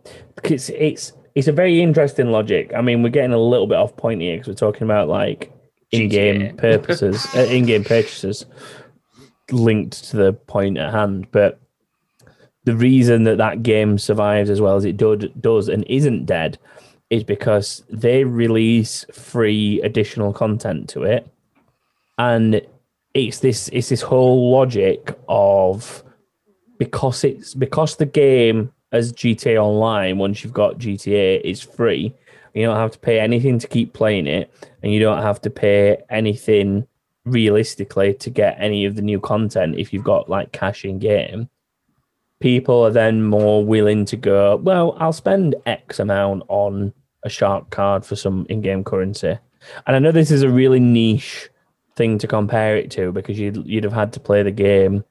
[0.44, 2.72] It's it's it's a very interesting logic.
[2.76, 5.52] I mean, we're getting a little bit off point here because we're talking about like
[5.90, 6.56] in-game GTA.
[6.58, 8.46] purposes, uh, in-game purchases
[9.50, 11.26] linked to the point at hand.
[11.32, 11.60] But
[12.64, 16.58] the reason that that game survives as well as it do, does and isn't dead
[17.10, 21.26] is because they release free additional content to it,
[22.22, 22.62] and
[23.14, 26.04] it's this it's this whole logic of
[26.78, 32.14] because it's because the game as GTA Online once you've got GTA is free.
[32.54, 35.50] You don't have to pay anything to keep playing it, and you don't have to
[35.50, 36.86] pay anything
[37.24, 41.48] realistically to get any of the new content if you've got like cash in game.
[42.40, 47.70] People are then more willing to go, well, I'll spend X amount on a shark
[47.70, 49.38] card for some in game currency.
[49.86, 51.48] And I know this is a really niche
[51.96, 55.04] thing to compare it to because you'd, you'd have had to play the game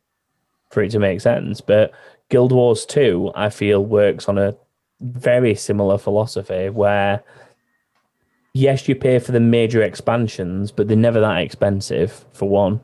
[0.69, 1.61] for it to make sense.
[1.61, 1.91] But
[2.29, 4.55] Guild Wars 2, I feel, works on a
[5.01, 7.23] very similar philosophy where,
[8.53, 12.81] yes, you pay for the major expansions, but they're never that expensive, for one.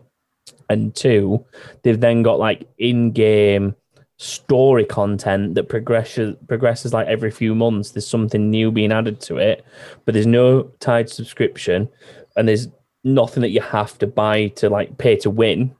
[0.69, 1.45] And two,
[1.83, 3.75] they've then got like in game
[4.17, 7.91] story content that progresses progresses like every few months.
[7.91, 9.63] There's something new being added to it,
[10.03, 11.87] but there's no tied subscription,
[12.35, 12.67] and there's
[13.07, 15.73] nothing that you have to buy to like pay to win.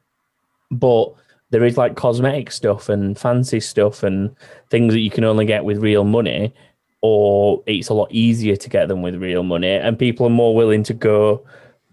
[0.71, 1.13] But
[1.49, 4.35] there is like cosmetic stuff and fancy stuff and
[4.69, 6.53] things that you can only get with real money,
[7.01, 10.55] or it's a lot easier to get them with real money, and people are more
[10.55, 11.45] willing to go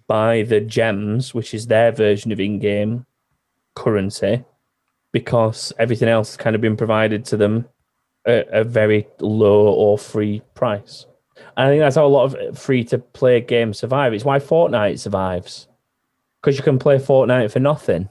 [0.06, 3.06] buy the gems, which is their version of in-game
[3.74, 4.44] currency,
[5.12, 7.66] because everything else has kind of been provided to them
[8.26, 11.06] at a very low or free price.
[11.56, 14.12] And I think that's how a lot of free to play games survive.
[14.12, 15.68] It's why Fortnite survives.
[16.40, 18.08] Because you can play Fortnite for nothing.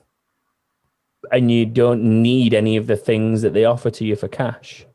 [1.31, 4.86] And you don't need any of the things that they offer to you for cash.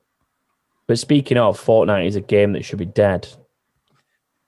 [0.87, 3.29] But speaking of, Fortnite is a game that should be dead.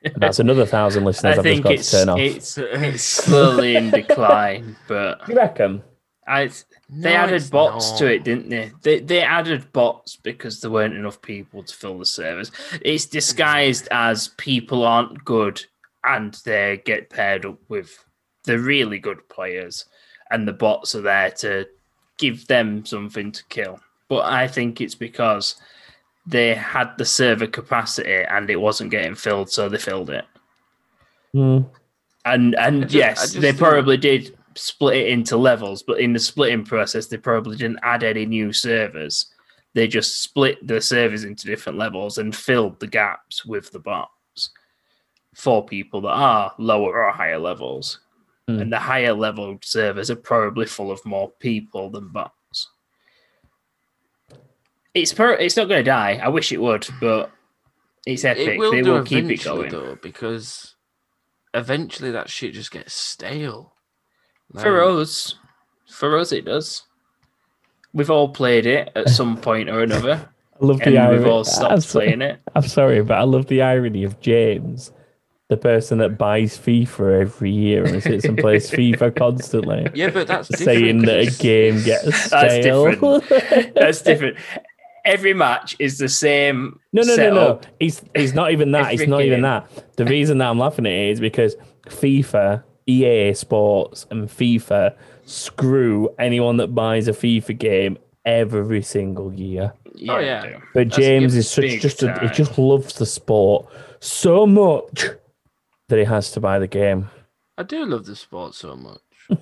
[0.02, 2.18] And that's another thousand listeners I I've just think got it's to turn off.
[2.18, 5.82] it's it's slowly in decline, but you reckon?
[6.26, 6.50] I
[6.92, 8.72] they No, added it's bots to it, didn't they?
[8.82, 12.50] They they added bots because there weren't enough people to fill the servers.
[12.82, 15.64] It's disguised as people aren't good
[16.04, 18.04] and they get paired up with
[18.44, 19.84] the really good players,
[20.30, 21.66] and the bots are there to
[22.18, 23.78] give them something to kill.
[24.08, 25.56] But I think it's because
[26.26, 30.24] they had the server capacity and it wasn't getting filled, so they filled it.
[31.32, 31.58] Hmm.
[32.24, 36.00] And and I ju- I yes, just they probably did split it into levels, but
[36.00, 39.26] in the splitting process, they probably didn't add any new servers.
[39.74, 44.50] They just split the servers into different levels and filled the gaps with the bots
[45.34, 48.00] for people that are lower or higher levels.
[48.48, 48.60] Hmm.
[48.60, 52.68] And the higher level servers are probably full of more people than bots.
[54.92, 56.20] It's per- it's not going to die.
[56.22, 57.30] I wish it would, but
[58.06, 58.48] it's epic.
[58.48, 59.70] It will they will keep it going.
[59.70, 60.74] though, because
[61.54, 63.74] eventually that shit just gets stale.
[64.58, 65.34] For Like, us,
[65.88, 66.82] for us, it does.
[67.92, 70.28] We've all played it at some point or another,
[70.60, 71.18] I love and the irony.
[71.18, 72.40] we've all I'm, stopped playing it.
[72.54, 74.92] I'm sorry, but I love the irony of James,
[75.48, 80.26] the person that buys FIFA every year and sits and plays FIFA constantly, Yeah, but
[80.28, 83.20] that's saying different that a game gets That's stale.
[83.74, 84.36] That's different.
[85.06, 86.78] Every match is the same.
[86.92, 87.34] No, no, no, no.
[87.34, 87.66] setup.
[87.80, 88.92] It's it's not even that.
[88.92, 89.42] It's not even game.
[89.42, 89.96] that.
[89.96, 96.08] The reason that I'm laughing at it is because FIFA, EA Sports, and FIFA screw
[96.18, 99.72] anyone that buys a FIFA game every single year.
[99.94, 100.58] Yeah, Oh, yeah.
[100.74, 103.66] But That's James is such just a, he just loves the sport
[104.00, 105.06] so much
[105.88, 107.10] that he has to buy the game.
[107.58, 109.00] I do love the sport so much.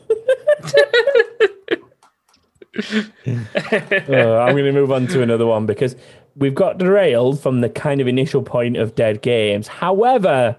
[3.27, 5.97] Uh, I'm going to move on to another one because
[6.37, 9.67] we've got derailed from the kind of initial point of dead games.
[9.69, 10.57] However,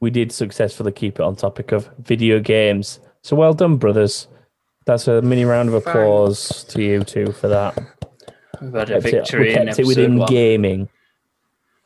[0.00, 3.00] we did successfully keep it on topic of video games.
[3.22, 4.28] So well done, brothers.
[4.84, 7.76] That's a mini round of applause to you two for that.
[8.60, 10.28] We've had a Kept it, victory we in kept it within one.
[10.28, 10.88] gaming.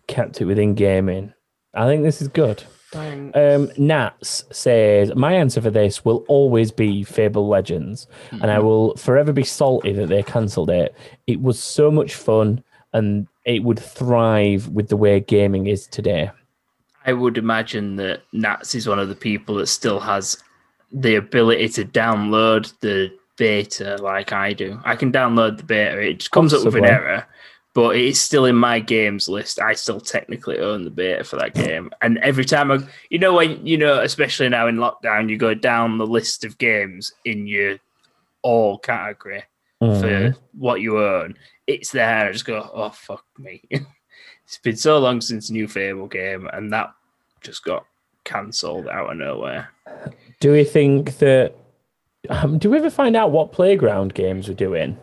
[0.06, 1.32] Kept it within gaming.
[1.74, 2.62] I think this is good.
[2.92, 3.36] Thanks.
[3.38, 8.96] Um, Nats says, My answer for this will always be Fable Legends, and I will
[8.96, 10.94] forever be salty that they cancelled it.
[11.28, 16.30] It was so much fun, and it would thrive with the way gaming is today.
[17.06, 20.36] I would imagine that Nats is one of the people that still has
[20.92, 24.78] the ability to download the beta like I do.
[24.84, 27.26] I can download the beta, it just comes up with an error,
[27.72, 29.60] but it's still in my games list.
[29.60, 31.90] I still technically own the beta for that game.
[32.02, 35.54] And every time I, you know, when, you know, especially now in lockdown, you go
[35.54, 37.78] down the list of games in your
[38.42, 39.44] all category
[39.82, 40.00] Mhm.
[40.34, 41.36] for what you own,
[41.66, 42.26] it's there.
[42.28, 43.62] I just go, oh fuck me.
[44.50, 46.92] it's been so long since new Fable game, and that
[47.40, 47.86] just got
[48.24, 49.70] cancelled out of nowhere.
[50.40, 51.54] Do we think that?
[52.28, 54.98] Um, do we ever find out what playground games we're doing?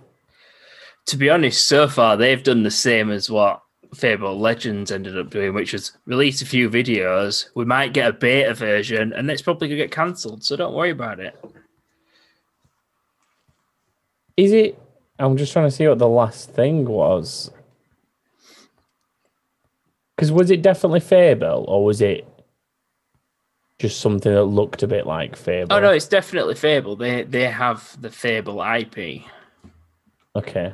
[1.05, 3.61] To be honest, so far they've done the same as what
[3.95, 7.45] Fable Legends ended up doing, which was release a few videos.
[7.55, 10.43] We might get a beta version, and it's probably gonna get cancelled.
[10.43, 11.39] So don't worry about it.
[14.35, 14.77] Is it?
[15.17, 17.49] I'm just trying to see what the last thing was.
[20.17, 22.27] Because was it definitely Fable, or was it
[23.77, 25.75] just something that looked a bit like Fable?
[25.75, 26.95] Oh no, it's definitely Fable.
[26.95, 29.21] They they have the Fable IP.
[30.35, 30.73] Okay.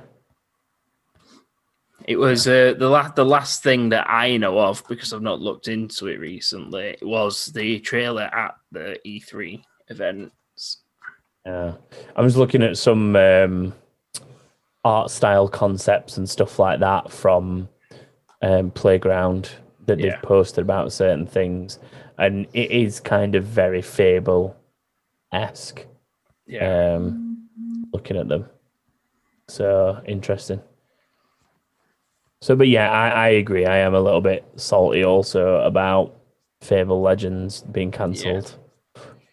[2.05, 5.41] It was uh, the last the last thing that I know of because I've not
[5.41, 6.97] looked into it recently.
[7.01, 10.83] Was the trailer at the E3 events?
[11.45, 11.73] Yeah.
[12.15, 13.73] I was looking at some um,
[14.85, 17.69] art style concepts and stuff like that from
[18.43, 19.49] um, Playground
[19.87, 20.11] that Yeah.
[20.11, 21.79] they've posted about certain things.
[22.19, 24.55] And it is kind of very Fable
[25.31, 25.85] esque.
[26.45, 27.47] Yeah, um,
[27.93, 28.45] looking at them.
[29.47, 30.61] So interesting.
[32.41, 33.65] So, but yeah, I, I agree.
[33.65, 36.13] I am a little bit salty also about
[36.61, 38.57] Fable Legends being cancelled.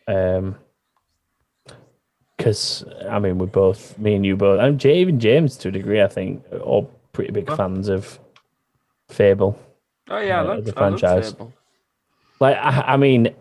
[0.06, 0.56] Um,
[2.36, 5.72] because I mean, we both, me and you both, and Jay, even James to a
[5.72, 8.18] degree, I think, are all pretty big fans of
[9.10, 9.58] Fable.
[10.08, 11.32] oh yeah, I uh, love, the I franchise.
[11.32, 11.52] Fable.
[12.40, 13.34] Like, I, I mean,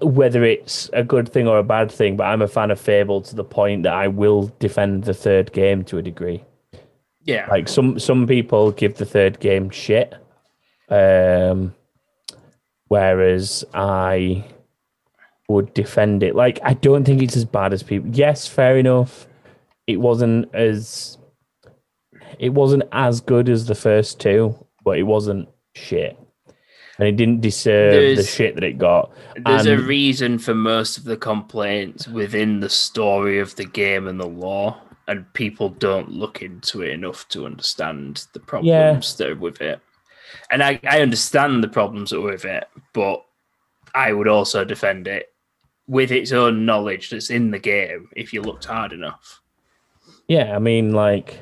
[0.00, 3.20] whether it's a good thing or a bad thing, but I'm a fan of Fable
[3.22, 6.44] to the point that I will defend the third game to a degree.
[7.24, 7.46] yeah.
[7.50, 10.14] Like some some people give the third game shit,
[10.88, 11.74] um,
[12.86, 14.44] whereas I
[15.48, 16.36] would defend it.
[16.36, 18.08] Like I don't think it's as bad as people.
[18.10, 19.26] Yes, fair enough.
[19.88, 21.17] It wasn't as
[22.38, 26.16] it wasn't as good as the first two, but it wasn't shit.
[26.98, 29.12] and it didn't deserve the shit that it got.
[29.44, 34.18] There's a reason for most of the complaints within the story of the game and
[34.18, 39.36] the lore, and people don't look into it enough to understand the problems that are
[39.36, 39.80] with it.
[40.50, 43.24] And I, I understand the problems that are with it, but
[43.94, 45.32] I would also defend it
[45.86, 49.40] with its own knowledge that's in the game if you looked hard enough.
[50.26, 51.38] Yeah, I mean, like,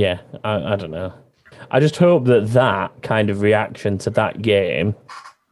[0.00, 1.12] yeah, I, I don't know.
[1.70, 4.94] I just hope that that kind of reaction to that game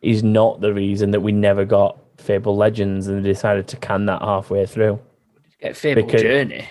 [0.00, 4.22] is not the reason that we never got Fable Legends and decided to can that
[4.22, 4.98] halfway through.
[5.60, 6.68] Get Fable Because- Journey.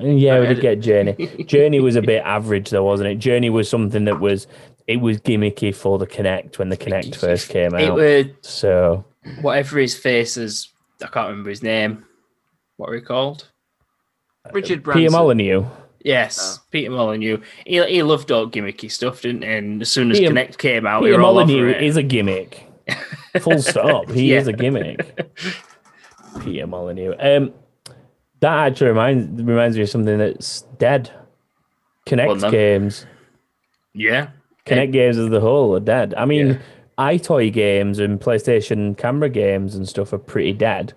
[0.00, 1.12] Yeah, we did get Journey.
[1.46, 3.16] Journey was a bit average though, wasn't it?
[3.16, 4.46] Journey was something that was
[4.86, 7.82] it was gimmicky for the Kinect when the Kinect first came out.
[7.82, 9.04] It was So
[9.42, 10.68] whatever his face is.
[11.02, 12.06] I can't remember his name.
[12.78, 13.48] What are we called?
[14.46, 15.12] Uh, Richard Peter Branson.
[15.12, 15.66] Molyneux.
[16.04, 17.38] Yes, Peter Molyneux.
[17.64, 19.48] He, he loved all gimmicky stuff, didn't he?
[19.48, 21.82] And as soon as Peter- Kinect came out, we Peter were all over Molyneux it.
[21.82, 22.66] is a gimmick.
[23.40, 24.10] Full stop.
[24.10, 24.38] He Yeah.
[24.40, 25.20] is a gimmick.
[26.44, 27.14] Peter Molyneux.
[27.20, 27.52] Um,
[28.40, 31.10] that actually reminds reminds me of something that's dead.
[32.06, 33.06] Kinect Well, games.
[33.94, 34.30] yeah.
[34.66, 36.14] Kinect games as a whole are dead.
[36.16, 36.58] I mean, Yeah.
[36.98, 40.92] EyeToy games and PlayStation camera games and stuff are pretty dead.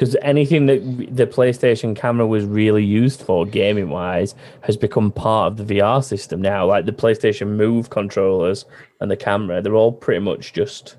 [0.00, 5.52] Because anything that the PlayStation camera was really used for, gaming wise, has become part
[5.52, 6.64] of the VR system now.
[6.64, 8.64] Like the PlayStation Move controllers
[9.02, 10.96] and the camera, they're all pretty much just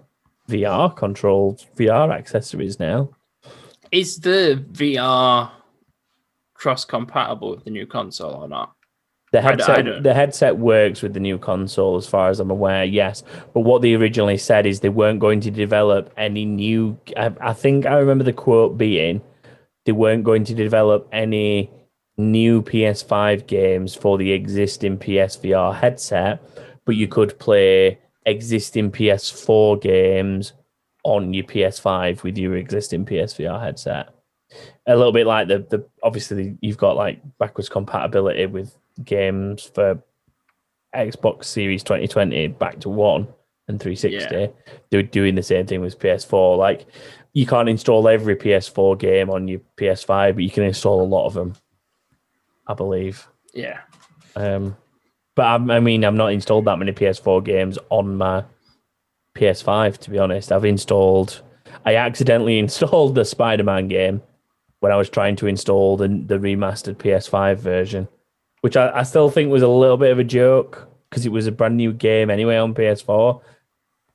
[0.49, 3.09] VR controlled VR accessories now.
[3.91, 5.49] Is the VR
[6.53, 8.75] cross compatible with the new console or not?
[9.31, 12.39] The I d- I headset, the headset works with the new console, as far as
[12.39, 12.83] I'm aware.
[12.83, 16.99] Yes, but what they originally said is they weren't going to develop any new.
[17.15, 19.21] I, I think I remember the quote being,
[19.85, 21.71] they weren't going to develop any
[22.17, 26.41] new PS5 games for the existing PSVR headset,
[26.85, 30.53] but you could play existing PS4 games
[31.03, 34.09] on your PS5 with your existing PSVR headset.
[34.85, 40.01] A little bit like the the obviously you've got like backwards compatibility with games for
[40.95, 43.27] Xbox Series 2020 back to one
[43.67, 44.35] and 360.
[44.35, 44.47] Yeah.
[44.89, 46.57] They're doing the same thing with PS4.
[46.57, 46.85] Like
[47.33, 51.25] you can't install every PS4 game on your PS5, but you can install a lot
[51.25, 51.55] of them.
[52.67, 53.27] I believe.
[53.53, 53.79] Yeah.
[54.35, 54.77] Um,
[55.35, 58.43] but I, I mean, I've not installed that many PS4 games on my
[59.35, 59.97] PS5.
[59.99, 61.41] To be honest, I've installed.
[61.85, 64.21] I accidentally installed the Spider-Man game
[64.79, 68.07] when I was trying to install the the remastered PS5 version,
[68.61, 71.47] which I, I still think was a little bit of a joke because it was
[71.47, 73.41] a brand new game anyway on PS4.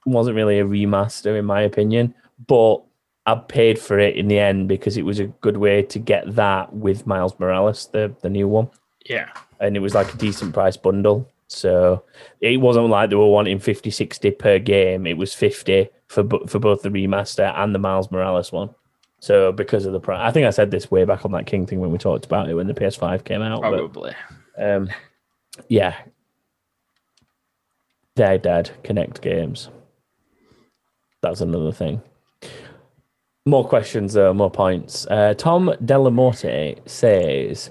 [0.07, 2.15] It wasn't really a remaster in my opinion,
[2.47, 2.83] but
[3.27, 6.37] I paid for it in the end because it was a good way to get
[6.37, 8.69] that with Miles Morales, the the new one
[9.05, 9.29] Yeah.
[9.61, 11.29] and it was like a decent price bundle.
[11.49, 12.03] So
[12.41, 15.07] it wasn't like they were wanting 50, 60 per game.
[15.07, 18.71] It was 50 for for both the remaster and the Miles Morales one.
[19.19, 21.67] So because of the price, I think I said this way back on that King
[21.67, 23.61] thing when we talked about it when the PS5 came out.
[23.63, 24.13] but, Probably.
[24.59, 24.91] Um,
[25.69, 25.97] yeah,
[28.15, 28.71] they're dead.
[28.83, 29.69] Kinect games.
[31.23, 32.03] That's another thing.
[33.47, 35.07] More questions, though, more points.
[35.07, 37.71] Uh, Tom Delamorte says,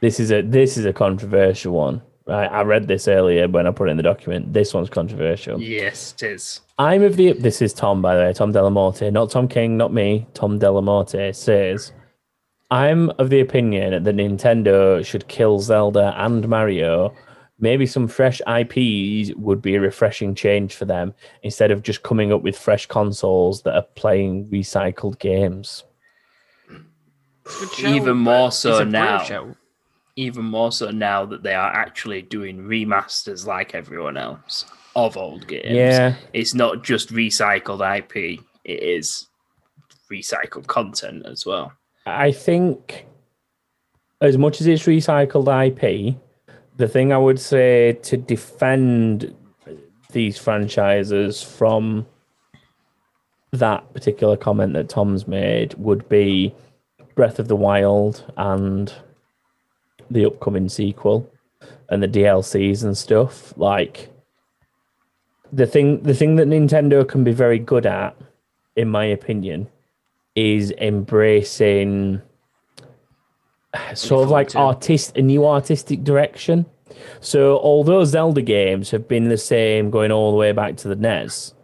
[0.00, 3.70] "This is a this is a controversial one." Right, I read this earlier when I
[3.70, 4.52] put it in the document.
[4.52, 5.60] This one's controversial.
[5.60, 6.60] Yes, it is.
[6.76, 7.32] I'm of the.
[7.32, 10.26] This is Tom, by the way, Tom Delamorte, not Tom King, not me.
[10.34, 11.92] Tom Delamorte says,
[12.70, 17.14] I'm of the opinion that Nintendo should kill Zelda and Mario.
[17.58, 22.32] Maybe some fresh IPs would be a refreshing change for them instead of just coming
[22.32, 25.84] up with fresh consoles that are playing recycled games.
[27.44, 29.54] Good shout, Even more so now.
[30.16, 34.64] Even more so now that they are actually doing remasters like everyone else
[34.96, 35.66] of old games.
[35.66, 39.28] Yeah, It's not just recycled IP, it is
[40.10, 41.72] recycled content as well.
[42.06, 43.06] I think
[44.20, 46.16] as much as it's recycled IP,
[46.76, 49.34] the thing I would say to defend
[50.12, 52.06] these franchises from
[53.52, 56.54] that particular comment that Tom's made would be
[57.14, 58.92] Breath of the Wild and
[60.10, 61.30] the upcoming sequel
[61.88, 63.56] and the DLCs and stuff.
[63.56, 64.10] Like
[65.52, 68.16] the thing the thing that Nintendo can be very good at,
[68.76, 69.68] in my opinion,
[70.36, 72.20] is embracing
[73.94, 76.66] sort of like artist a new artistic direction.
[77.20, 80.96] So although Zelda games have been the same going all the way back to the
[80.96, 81.54] NES,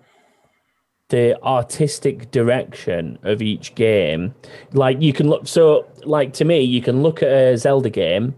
[1.09, 4.35] the artistic direction of each game,
[4.73, 8.35] like you can look so like to me, you can look at a Zelda game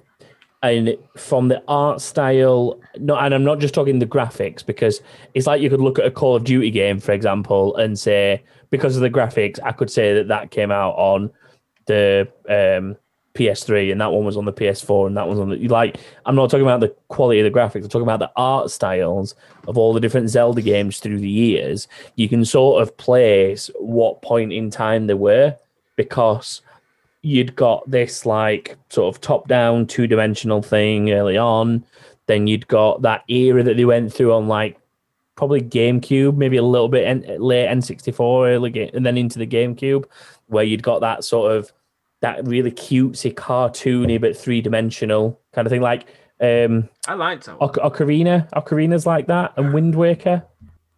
[0.65, 5.03] and from the art style, and I'm not just talking the graphics because
[5.35, 8.43] it's like you could look at a Call of Duty game, for example, and say
[8.71, 11.31] because of the graphics, I could say that that came out on
[11.85, 12.97] the um,
[13.35, 15.99] PS3 and that one was on the PS4 and that was on the like.
[16.25, 17.83] I'm not talking about the quality of the graphics.
[17.83, 19.35] I'm talking about the art styles
[19.69, 21.89] of all the different Zelda games through the years.
[22.17, 25.59] You can sort of place what point in time they were
[25.97, 26.63] because
[27.25, 31.85] you'd got this like sort of top down two dimensional thing early on.
[32.27, 34.79] Then you'd got that era that they went through on like
[35.35, 40.05] probably GameCube, maybe a little bit late N64, early game, and then into the GameCube,
[40.47, 41.73] where you'd got that sort of
[42.21, 45.83] that really cutesy, cartoony but three dimensional kind of thing.
[45.83, 46.07] Like
[46.41, 47.59] um, I liked that.
[47.59, 47.71] One.
[47.71, 50.45] Oc- Ocarina, Ocarina's like that, and Wind Waker.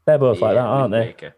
[0.07, 1.07] They're both like that, aren't Wind they?
[1.09, 1.37] Waker.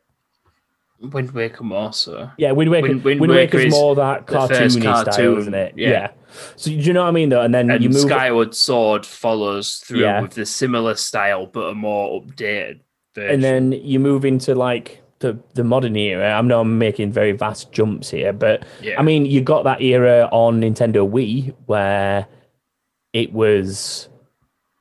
[1.01, 2.31] Wind Waker more so.
[2.39, 2.89] Yeah, Wind Waker.
[2.89, 5.75] Wind- Wind, Wind Waker Waker's more that cartoony style, cartoon, isn't it?
[5.77, 5.89] yeah.
[5.91, 6.11] Yeah.
[6.57, 7.41] So do you know what I mean though?
[7.43, 8.01] And then And you move.
[8.01, 10.21] Skyward Sword follows through Yeah.
[10.23, 12.81] with the similar style but a more updated
[13.15, 13.35] version.
[13.35, 16.33] and then you move into like the the modern era.
[16.33, 18.99] I know I'm making very vast jumps here, but yeah.
[18.99, 22.27] I mean, you got that era on Nintendo Wii where
[23.13, 24.09] it was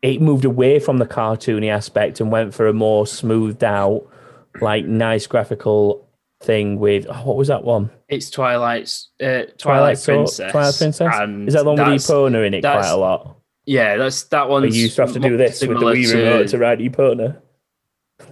[0.01, 4.05] it moved away from the cartoony aspect and went for a more smoothed out,
[4.61, 6.06] like nice graphical
[6.41, 7.89] thing with oh, what was that one?
[8.09, 10.51] it's Twilight's uh, Twilight, Twilight Princess.
[10.51, 11.13] Twilight Princess.
[11.19, 13.37] And Is that the one with Epona in it quite a lot?
[13.65, 14.63] Yeah, that's that one.
[14.63, 17.41] You used to have to do this with the Wii remote to ride Epona.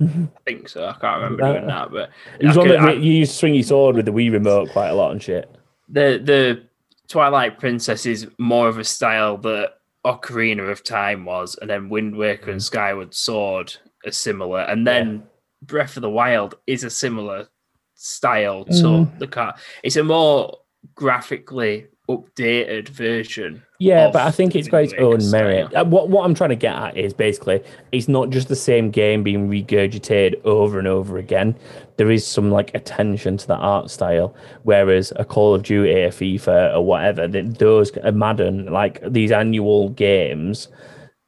[0.01, 0.85] I think so.
[0.85, 3.11] I can't remember That- doing that, but It was I one could- that I- you
[3.13, 5.49] used to swing your sword with the Wii remote quite a lot and shit.
[5.89, 6.63] the the
[7.07, 9.73] Twilight Princess is more of a style that
[10.05, 12.53] Ocarina of Time was, and then Wind Waker Mm.
[12.53, 13.75] and Skyward Sword
[14.05, 15.23] are similar, and then
[15.61, 17.47] Breath of the Wild is a similar
[17.95, 19.19] style to Mm.
[19.19, 19.55] the car.
[19.83, 20.57] It's a more
[20.93, 23.63] graphically updated version.
[23.79, 25.69] Yeah, but I think it's got its own merit.
[25.71, 25.81] style.
[25.81, 28.91] Uh, What what I'm trying to get at is basically it's not just the same
[28.91, 31.55] game being regurgitated over and over again.
[31.97, 36.09] There is some like attention to the art style, whereas a Call of Duty, a
[36.09, 40.67] FIFA, or whatever, th- those a Madden, like these annual games,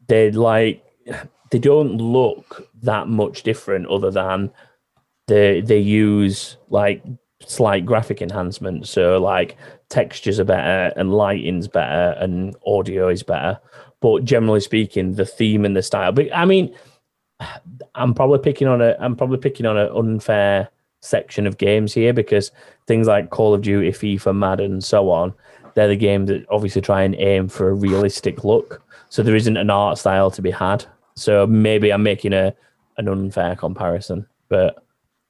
[0.08, 0.84] they like
[1.52, 4.52] they don't look that much different other than
[5.28, 7.04] they they use like
[7.46, 8.88] slight graphic enhancement.
[8.88, 9.58] So like
[9.90, 13.60] textures are better and lighting's better and audio is better.
[14.00, 16.12] But generally speaking, the theme and the style.
[16.12, 16.76] But I mean,
[17.96, 20.70] I'm probably picking on a I'm probably picking on an unfair
[21.02, 22.52] section of games here because
[22.88, 25.34] things like Call of Duty, FIFA, Madden, and so on,
[25.76, 28.82] they're the games that obviously try and aim for a realistic look.
[29.10, 30.86] So there isn't an art style to be had.
[31.16, 32.54] So maybe I'm making a
[32.98, 34.84] an unfair comparison, but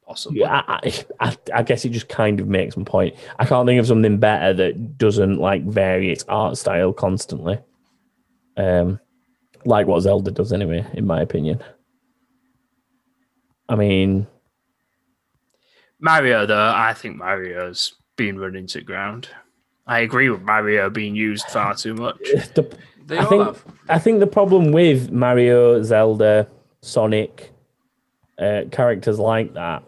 [0.07, 0.39] Possibly.
[0.39, 0.79] yeah, I,
[1.19, 3.15] I, I, I guess it just kind of makes my point.
[3.39, 7.59] I can't think of something better that doesn't like vary its art style constantly.
[8.55, 9.01] Um,
[9.65, 11.61] like what Zelda does anyway, in my opinion.
[13.67, 14.27] I mean,
[15.99, 19.27] Mario, though, I think Mario's been run into ground.
[19.85, 22.17] I agree with Mario being used far too much.
[22.55, 22.73] the,
[23.05, 23.65] They I all think have.
[23.89, 26.47] I think the problem with Mario, Zelda,
[26.81, 27.51] Sonic,
[28.39, 29.83] uh, characters like that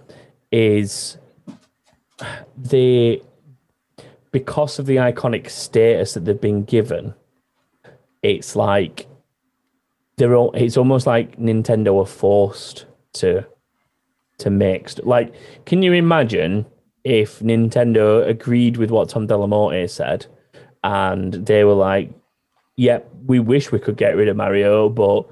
[0.51, 1.17] is
[2.57, 3.21] they
[4.31, 7.13] because of the iconic status that they've been given.
[8.21, 9.07] It's like
[10.17, 13.45] they're all, it's almost like Nintendo are forced to
[14.39, 14.49] to
[14.87, 15.33] st- like
[15.65, 16.65] can you imagine
[17.03, 20.25] if Nintendo agreed with what Tom Delamorte said
[20.83, 22.13] and they were like
[22.79, 25.27] yep, we wish we could get rid of Mario, but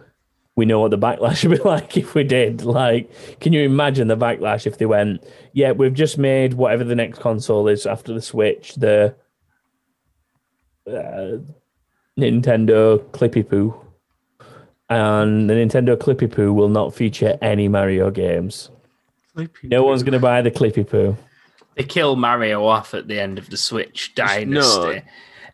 [0.58, 2.64] we know what the backlash would be like if we did.
[2.64, 6.96] Like, can you imagine the backlash if they went, yeah, we've just made whatever the
[6.96, 9.16] next console is after the Switch, the
[10.88, 11.38] uh,
[12.20, 13.80] Nintendo Clippy Poo.
[14.90, 18.72] And the Nintendo Clippy Poo will not feature any Mario games.
[19.64, 21.16] No one's going to buy the Clippy Poo.
[21.76, 25.04] They kill Mario off at the end of the Switch Dynasty.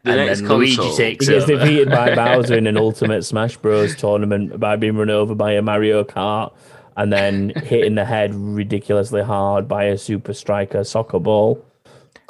[0.03, 1.57] The and next then Luigi console- takes He gets over.
[1.59, 3.95] defeated by Bowser in an Ultimate Smash Bros.
[3.95, 6.53] tournament by being run over by a Mario Kart
[6.97, 11.63] and then hit in the head ridiculously hard by a Super Striker soccer ball.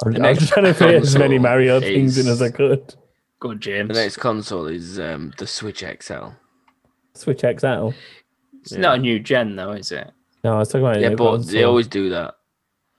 [0.04, 2.94] I'm, I'm trying to fit as many console Mario things in as I could.
[3.40, 3.88] Good, James.
[3.88, 6.28] The next console is um, the Switch XL.
[7.14, 7.90] Switch XL.
[8.62, 10.10] it's not a new gen, though, is it?
[10.42, 11.52] No, I was talking about a Yeah, but console.
[11.52, 12.34] they always do that.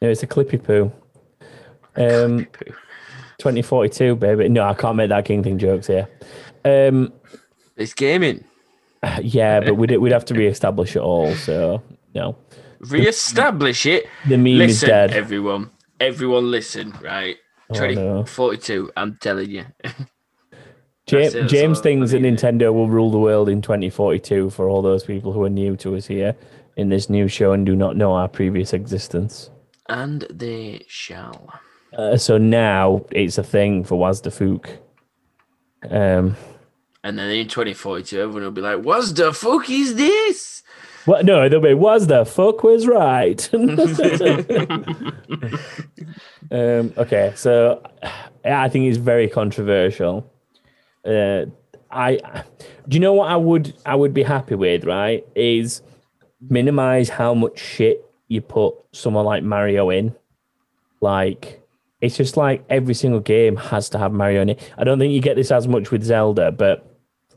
[0.01, 0.91] No, it's a Clippy Poo.
[1.95, 2.47] Um,
[3.45, 4.49] 2042, baby.
[4.49, 6.07] No, I can't make that King Thing jokes here.
[6.63, 7.13] Um,
[7.77, 8.43] It's gaming.
[9.21, 11.31] yeah, but we'd, we'd have to re-establish it all.
[11.35, 11.83] So
[12.15, 12.35] no,
[12.79, 14.07] Re-establish it.
[14.27, 15.11] the meme is dead.
[15.11, 15.69] everyone.
[15.99, 16.93] Everyone, listen.
[17.03, 17.37] Right.
[17.69, 18.91] Oh, Twenty no.
[18.97, 19.65] I'm telling you.
[21.05, 22.21] James, it, James thinks that.
[22.23, 25.95] Nintendo will rule the world in 2042 for all those people who are new to
[25.95, 26.35] us here
[26.77, 29.51] in this new show and do not know our previous existence.
[29.87, 31.53] And they shall.
[31.95, 34.69] Uh, so now it's a thing for Wazda Fook.
[35.89, 36.35] Um,
[37.03, 40.63] And then in 2042, everyone will be like, "What the fuck is this?"
[41.05, 41.23] what?
[41.23, 43.47] No, they'll be "Was the fuck was right.
[46.51, 47.81] um, okay, so
[48.43, 50.31] I think it's very controversial.
[51.05, 51.45] Uh,
[51.91, 52.43] I
[52.87, 55.25] do you know what I would I would be happy with, right?
[55.35, 55.81] Is
[56.49, 60.15] minimize how much shit you put someone like Mario in.
[61.01, 61.61] Like
[62.05, 64.73] it's just like every single game has to have Mario in it.
[64.77, 66.87] I don't think you get this as much with Zelda, but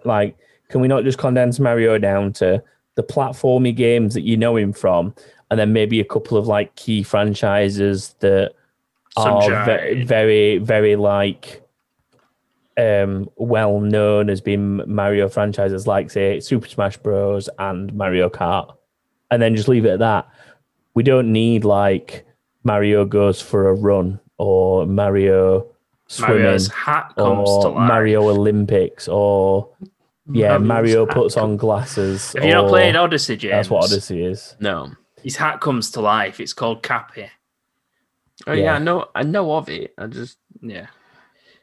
[0.04, 0.36] like,
[0.68, 2.62] can we not just condense Mario down to
[2.94, 5.14] the platformy games that you know him from,
[5.50, 8.52] and then maybe a couple of like key franchises that
[9.16, 10.06] are ve- Sunshine.
[10.06, 11.62] very, very like
[12.76, 18.72] um well known as being Mario franchises like say Super Smash Bros and Mario Kart
[19.32, 20.28] and then just leave it at that.
[20.94, 22.24] We don't need like
[22.62, 25.66] Mario goes for a run or Mario
[26.06, 27.88] swimming Mario's hat comes to or life.
[27.88, 29.68] Mario Olympics or
[30.30, 32.32] yeah, Mario's Mario puts on glasses.
[32.34, 33.52] Have you not or- played Odyssey, James?
[33.52, 34.56] That's what Odyssey is.
[34.60, 34.92] No.
[35.22, 36.38] His hat comes to life.
[36.40, 37.28] It's called Cappy.
[38.46, 38.64] Oh yeah.
[38.64, 38.74] Yeah.
[38.74, 39.06] I know.
[39.14, 39.94] I know of it.
[39.98, 40.86] I just Yeah.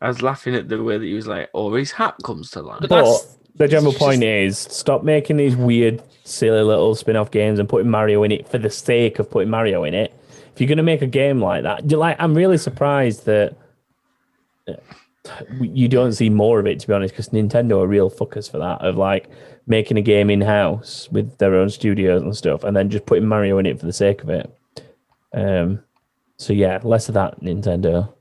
[0.02, 2.62] I was laughing at the way that he was like, "Oh, his hat comes to
[2.62, 6.94] life." But But that's- the general it's point is stop making these weird, silly little
[6.96, 9.94] spin off games and putting Mario in it for the sake of putting Mario in
[9.94, 10.14] it.
[10.56, 13.58] If you're going to make a game like that, like, I'm really surprised that
[15.60, 18.58] you don't see more of it, to be honest, because Nintendo are real fuckers for
[18.60, 19.30] that, of like
[19.68, 23.28] making a game in house with their own studios and stuff, and then just putting
[23.28, 24.58] Mario in it for the sake of it.
[25.34, 25.84] Um,
[26.38, 28.14] so yeah, less of that, Nintendo.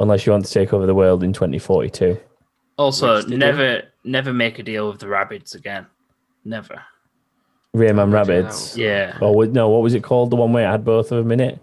[0.00, 2.20] Unless you want to take over the world in 2042.
[2.76, 3.38] Also, Which do.
[3.38, 5.86] never, never make a deal with the rabbits again.
[6.44, 6.82] Never.
[7.76, 8.76] Rayman Rabbids.
[8.76, 9.16] Yeah.
[9.20, 10.30] Or was, no, what was it called?
[10.30, 11.60] The one where it had both of them in it.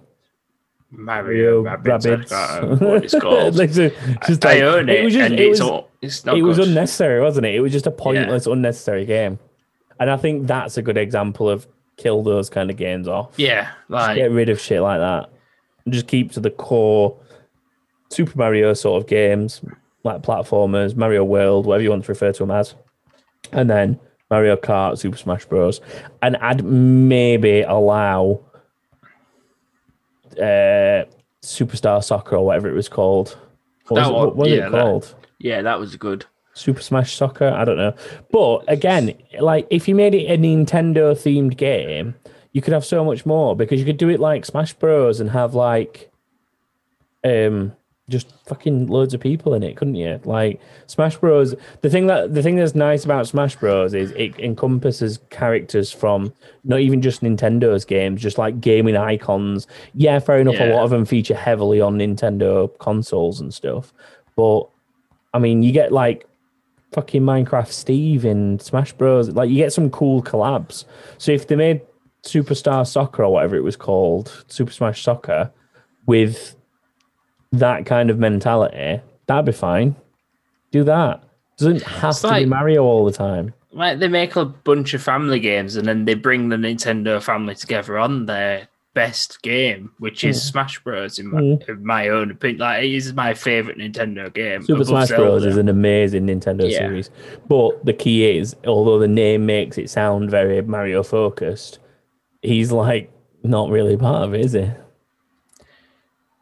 [0.91, 2.31] Mario Rabbids.
[2.31, 3.55] I can't remember what it's called.
[3.55, 3.91] Like, so-
[4.27, 5.89] just I like- own it, was just- and it it's was, all.
[6.01, 7.55] It's not it was unnecessary, wasn't it?
[7.55, 9.39] It was just a pointless, unnecessary game.
[9.99, 13.33] And I think that's a good example of kill those kind of games off.
[13.37, 15.29] Yeah, like Get rid of shit like that.
[15.85, 17.17] And just keep to the core
[18.11, 19.61] Super Mario sort of games,
[20.03, 22.75] like platformers, Mario World, whatever you want to refer to them as.
[23.51, 23.99] And then
[24.31, 25.81] Mario Kart, Super Smash Bros.
[26.21, 28.41] And I'd maybe allow
[30.37, 31.05] uh,
[31.41, 33.37] Superstar Soccer or whatever it was called.
[33.87, 35.15] What was, That it, one- what was yeah, it that- called?
[35.39, 36.25] Yeah, that was good.
[36.53, 37.49] Super Smash Soccer.
[37.49, 37.93] I don't know.
[38.31, 42.15] But again, like if you made it a Nintendo themed game,
[42.53, 45.29] you could have so much more because you could do it like Smash Bros and
[45.31, 46.09] have like
[47.25, 47.73] um
[48.09, 50.19] just fucking loads of people in it, couldn't you?
[50.23, 51.55] Like Smash Bros.
[51.81, 56.31] The thing that the thing that's nice about Smash Bros is it encompasses characters from
[56.63, 59.65] not even just Nintendo's games, just like gaming icons.
[59.93, 60.59] Yeah, fair enough.
[60.59, 63.91] A lot of them feature heavily on Nintendo consoles and stuff,
[64.35, 64.67] but
[65.33, 66.27] I mean, you get like
[66.93, 69.29] fucking Minecraft Steve in Smash Bros.
[69.29, 70.85] Like you get some cool collabs.
[71.17, 71.81] So if they made
[72.23, 75.51] Superstar Soccer or whatever it was called, Super Smash Soccer,
[76.05, 76.55] with
[77.59, 79.95] that kind of mentality, that'd be fine.
[80.71, 81.23] Do that.
[81.57, 83.53] Doesn't have It's to be Mario all the time.
[83.71, 87.55] like they make a bunch of family games and then they bring the Nintendo family
[87.55, 90.47] together on their best game, which is Hmm.
[90.51, 91.19] Smash Bros.
[91.19, 94.63] In my, in my own opinion, like it is my favorite Nintendo game.
[94.63, 95.45] Super Smash Bros.
[95.45, 96.77] Is an amazing Nintendo Yeah.
[96.79, 97.09] series.
[97.49, 101.79] But the key is, although the name makes it sound very Mario focused,
[102.41, 103.11] he's like
[103.43, 104.69] not really part of it, is he?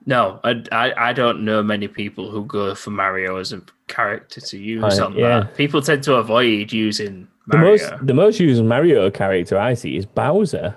[0.06, 4.42] No, I, I I don't know many people who go for Mario as a character
[4.42, 5.40] to use Right, on yeah.
[5.42, 5.56] that.
[5.56, 10.06] People tend to avoid using The most the most used Mario character I see is
[10.06, 10.76] Bowser.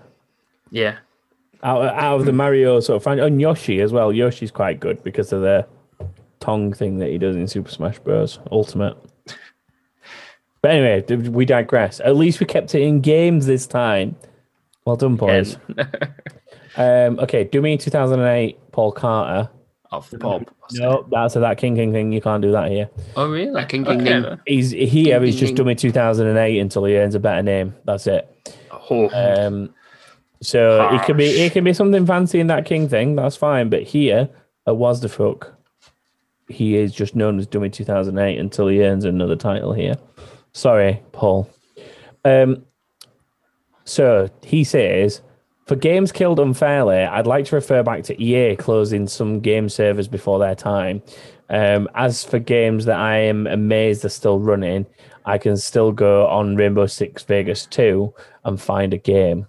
[0.70, 0.98] yeah,
[1.62, 4.12] Out, out of the Mario sort of franchise, and Yoshi as well.
[4.12, 5.66] Yoshi's quite good because of the
[6.38, 8.38] tongue thing that he does in Super Smash Bros.
[8.52, 8.96] Ultimate.
[10.62, 12.00] But anyway, we digress.
[12.00, 14.16] At least we kept it in games this time.
[14.84, 15.56] Well done, boys.
[16.78, 19.48] Um, okay, do me 2008 Paul Carter.
[19.90, 20.42] off the pop.
[20.72, 22.12] No, that's a that King King thing.
[22.12, 22.90] You can't do that here.
[23.16, 23.50] Oh really?
[23.52, 24.22] That King King Okay, King.
[24.22, 24.40] then.
[24.46, 24.84] He's here.
[25.18, 25.54] King He's King just King.
[25.56, 27.74] dummy 2008 until he earns a better name.
[27.86, 28.28] That's it.
[28.90, 29.72] Oh, Um,
[30.42, 33.16] so it can be it can be something fancy in that king thing.
[33.16, 33.70] That's fine.
[33.70, 34.28] But here
[34.66, 35.54] at Was the Fuck,
[36.50, 39.94] he is just known as Dummy 2008 until he earns another title here.
[40.52, 41.48] Sorry, Paul.
[42.26, 42.66] Um,
[43.84, 45.22] so he says,
[45.66, 50.08] for games killed unfairly, I'd like to refer back to EA closing some game servers
[50.08, 51.02] before their time.
[51.50, 54.86] Um, as for games that I am amazed are still running,
[55.24, 58.12] I can still go on Rainbow Six Vegas 2
[58.44, 59.46] and find a game.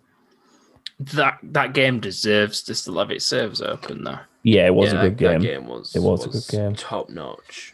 [0.99, 4.17] That that game deserves to still have its servers open though.
[4.41, 5.41] Yeah, it was Yeah, a good that- game.
[5.41, 6.75] That game was, It was a good game.
[6.75, 7.73] Top notch.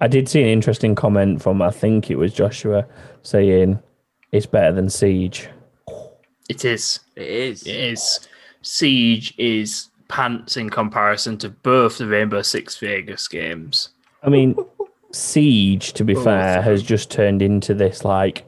[0.00, 2.86] I did see an interesting comment from I think it was Joshua
[3.22, 3.80] saying
[4.30, 5.48] it's better than Siege.
[6.50, 6.98] It is.
[7.14, 7.62] It is.
[7.62, 8.28] It is.
[8.62, 13.90] Siege is pants in comparison to both the Rainbow Six Vegas games.
[14.24, 14.56] I mean,
[15.12, 18.44] Siege, to be Both fair, has just turned into this like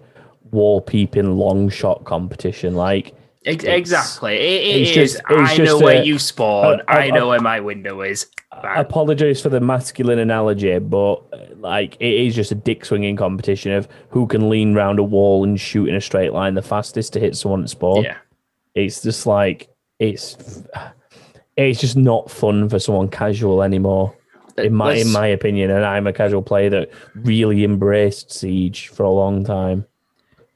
[0.50, 2.74] wall peeping long shot competition.
[2.74, 4.34] Like, Ex- It's- exactly.
[4.36, 4.92] It, it is.
[4.94, 6.80] just- I know where a- you spawn.
[6.80, 8.26] a- a- I know where my window is.
[8.62, 8.78] Bang.
[8.78, 11.22] apologies for the masculine analogy, but
[11.60, 15.42] like it is just a dick swinging competition of who can lean round a wall
[15.42, 18.04] and shoot in a straight line the fastest to hit someone at spawn.
[18.04, 18.16] yeah.
[18.74, 19.68] It's just like
[19.98, 20.36] it's
[21.56, 24.14] it's just not fun for someone casual anymore.
[24.58, 28.88] In my in Let's- my opinion, and I'm a casual player that really embraced Siege
[28.88, 29.86] for a long time.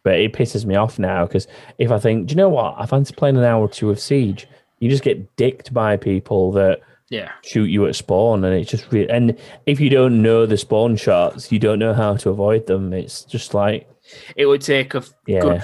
[0.06, 1.48] But it pisses me off now because
[1.78, 2.76] if I think, do you know what?
[2.78, 4.46] I fancy playing an hour or two of Siege.
[4.78, 6.80] You just get dicked by people that
[7.10, 7.32] Yeah.
[7.42, 9.36] shoot you at spawn, and it's just re- and
[9.66, 12.92] if you don't know the spawn shots, you don't know how to avoid them.
[12.92, 13.88] It's just like
[14.36, 15.40] It would take a Yeah.
[15.40, 15.62] good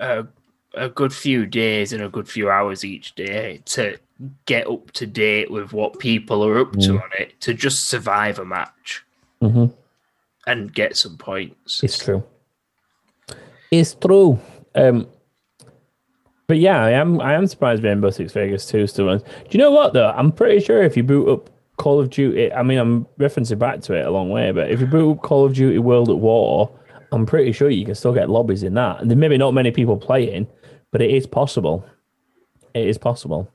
[0.00, 0.26] a,
[0.86, 3.98] a good few days and a good few hours each day to
[4.46, 7.02] get up to date with what people are up to Mm.
[7.02, 9.04] on it to just survive a match
[9.42, 9.70] mhm,
[10.46, 11.82] and get some points.
[11.84, 12.22] it's true.
[13.70, 14.38] It's true.
[14.74, 15.08] Um,
[16.46, 17.20] but yeah, I am.
[17.20, 19.22] I am surprised Rainbow Six Vegas two still runs.
[19.22, 20.10] Do you know what though?
[20.10, 23.80] I'm pretty sure if you boot up Call of Duty, I mean, I'm referencing back
[23.82, 26.16] to it a long way, but if you boot up Call of Duty World at
[26.16, 26.70] War,
[27.12, 29.00] I'm pretty sure you can still get lobbies in that.
[29.00, 30.48] And there may be not many people playing,
[30.90, 31.84] but it is possible.
[32.74, 33.50] It is possible.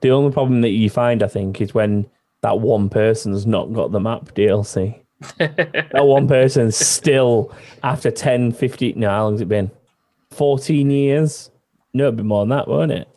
[0.00, 2.06] The only problem that you find, I think, is when
[2.42, 5.00] that one person's not got the map DLC.
[5.38, 7.52] That one person still,
[7.82, 9.70] after 10, 15, no, how long's it been?
[10.30, 11.50] 14 years?
[11.92, 13.08] No, it'd be more than that, won't it?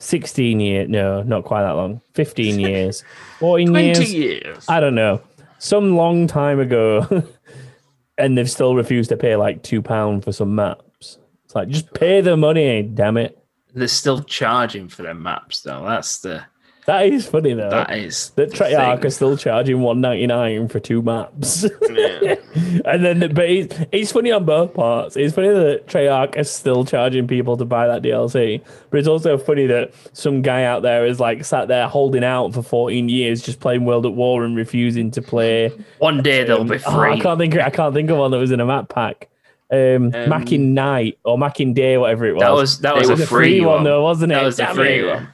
[0.00, 0.88] 16 years.
[0.88, 2.00] No, not quite that long.
[2.14, 3.04] 15 years.
[3.40, 4.14] 14 Twenty years.
[4.14, 4.64] years.
[4.68, 5.20] I don't know.
[5.58, 7.24] Some long time ago.
[8.18, 11.18] and they've still refused to pay like £2 for some maps.
[11.44, 13.38] It's like, just pay the money, damn it.
[13.74, 15.84] They're still charging for their maps though.
[15.84, 16.42] That's the
[16.88, 17.68] That is funny, though.
[17.70, 22.34] that is The the Treyarch are still charging one ninety nine for two maps, Yeah.
[22.86, 25.14] and then but it's, it's funny on both parts.
[25.16, 29.36] It's funny that Treyarch is still charging people to buy that DLC, but it's also
[29.36, 33.42] funny that some guy out there is like sat there holding out for fourteen years,
[33.42, 35.70] just playing World at War and refusing to play.
[35.98, 37.54] One day they'll be Oh, I can't think.
[37.58, 39.28] I can't think of one that was in a map pack.
[39.70, 42.40] Um, Um, Makin Night or Makin Day, whatever it was.
[42.40, 43.84] that was that They was were a free, free one, one.
[43.84, 44.36] though, wasn't it?
[44.36, 45.06] That was the Damn free it.
[45.06, 45.28] one.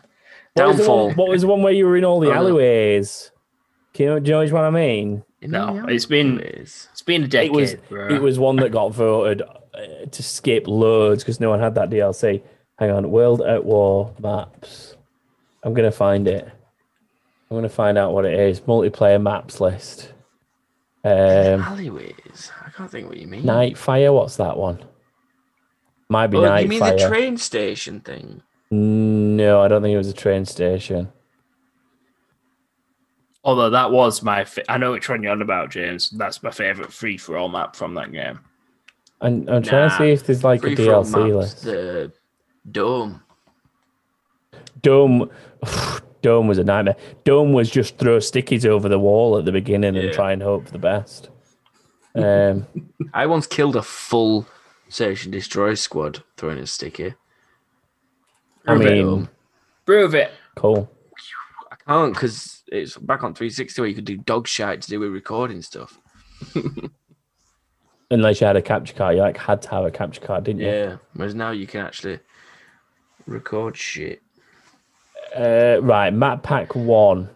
[0.55, 1.07] What was, Downfall.
[1.09, 2.39] one, what was the one where you were in all the Oh, no.
[2.39, 3.31] alleyways?
[3.93, 5.25] Can you, do you know which one I mean?
[5.43, 8.09] No, it's been- It's been a decade, it was bro.
[8.09, 11.91] it was one that got voted uh, to skip loads because no one had that
[11.91, 12.43] DLC.
[12.79, 14.97] Hang on, World at War maps.
[15.63, 16.45] I'm gonna find it.
[17.51, 18.61] I'm gonna find out what it is.
[18.63, 20.13] Multiplayer maps list.
[21.05, 22.51] Um, alleyways.
[22.65, 23.43] I can't think what you mean.
[23.45, 24.15] Nightfire.
[24.15, 24.79] What's that one?
[26.09, 28.43] Might be Oh, you mean the train station thing?
[29.37, 31.11] No, I don't think it was a train station.
[33.43, 36.11] Although that was my, fa- I know which one you're on about, James.
[36.11, 38.41] That's my favorite free for all map from that game.
[39.21, 41.35] And I'm trying to Nah, see if there's like a Free for all DLC maps,
[41.35, 41.63] list.
[41.65, 42.13] The
[42.71, 43.23] dome.
[44.83, 45.31] Dome,
[46.23, 46.97] Dome was a nightmare.
[47.25, 50.13] Dome was just throw stickies over the wall at the beginning and Yeah.
[50.13, 51.29] try and hope for the best.
[52.15, 52.67] Um,
[53.15, 54.47] I once killed a full
[54.89, 57.15] search and destroy squad throwing a sticky.
[58.67, 59.29] I Prove it, mean, though.
[59.85, 60.31] Prove it.
[60.57, 60.91] cool.
[61.71, 65.01] I can't because it's back on 360 where you could do dog shite to do
[65.01, 65.99] with recording stuff.
[68.11, 70.61] Unless you had a capture card, you like had to have a capture card, didn't
[70.61, 70.69] you?
[70.69, 70.97] Yeah.
[71.15, 72.21] Whereas now you can actually
[73.27, 74.23] record shit.
[75.37, 77.29] Uh, right, map pack one,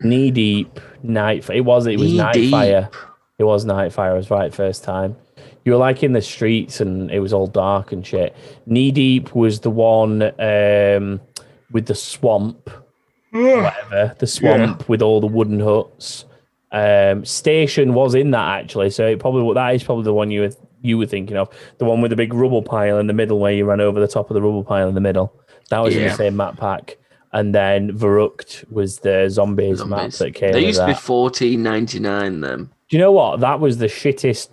[0.00, 1.48] knee deep, night.
[1.50, 2.50] It was it was Knee night deep.
[2.50, 2.90] fire.
[3.38, 4.12] It was night fire.
[4.12, 5.16] I was right first time.
[5.64, 8.34] You were like in the streets and it was all dark and shit.
[8.66, 11.20] Knee deep was the one um,
[11.70, 12.70] with the swamp,
[13.30, 16.24] whatever the swamp with all the wooden huts.
[16.72, 20.40] Um, station was in that actually, so it probably that is probably the one you
[20.40, 20.50] were
[20.80, 21.48] you were thinking of.
[21.78, 24.08] The one with the big rubble pile in the middle, where you ran over the
[24.08, 25.32] top of the rubble pile in the middle.
[25.70, 26.98] That was in the same map pack.
[27.34, 30.52] And then Verrückt was the zombies, map that came.
[30.52, 32.64] They used to be 14.99 then.
[32.64, 33.40] Do you know what?
[33.40, 34.48] That was the shittest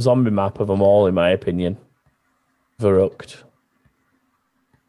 [0.00, 1.76] zombie map of them all, in my opinion.
[2.80, 3.42] Verrückt.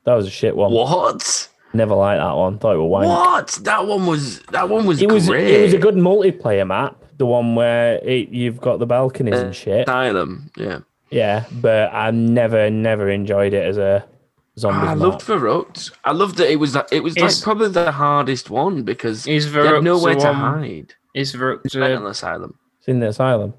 [0.05, 0.72] That was a shit one.
[0.72, 1.49] What?
[1.74, 2.57] Never liked that one.
[2.57, 3.07] Thought it was wank.
[3.07, 3.47] What?
[3.64, 5.47] That one was that one was It was great.
[5.49, 7.03] it was a good multiplayer map.
[7.18, 9.88] The one where it, you've got the balconies and shit.
[9.88, 10.49] Asylum.
[10.55, 10.80] Yeah.
[11.12, 14.05] Yeah, but I never never enjoyed it as a
[14.57, 14.88] zombie.
[14.88, 15.91] I loved Verrückt.
[16.03, 19.47] I loved that it was that it was like probably the hardest one because Is
[19.47, 20.93] you had Verrückt nowhere to one- hide.
[21.16, 22.57] Is Verrückt Mental uh, Asylum.
[22.78, 23.53] It's in the asylum.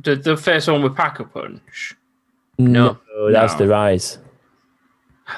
[0.00, 1.94] The, the first one with Pack a Punch?
[2.58, 2.98] No.
[3.30, 3.58] that's No.
[3.58, 4.18] Der Riese.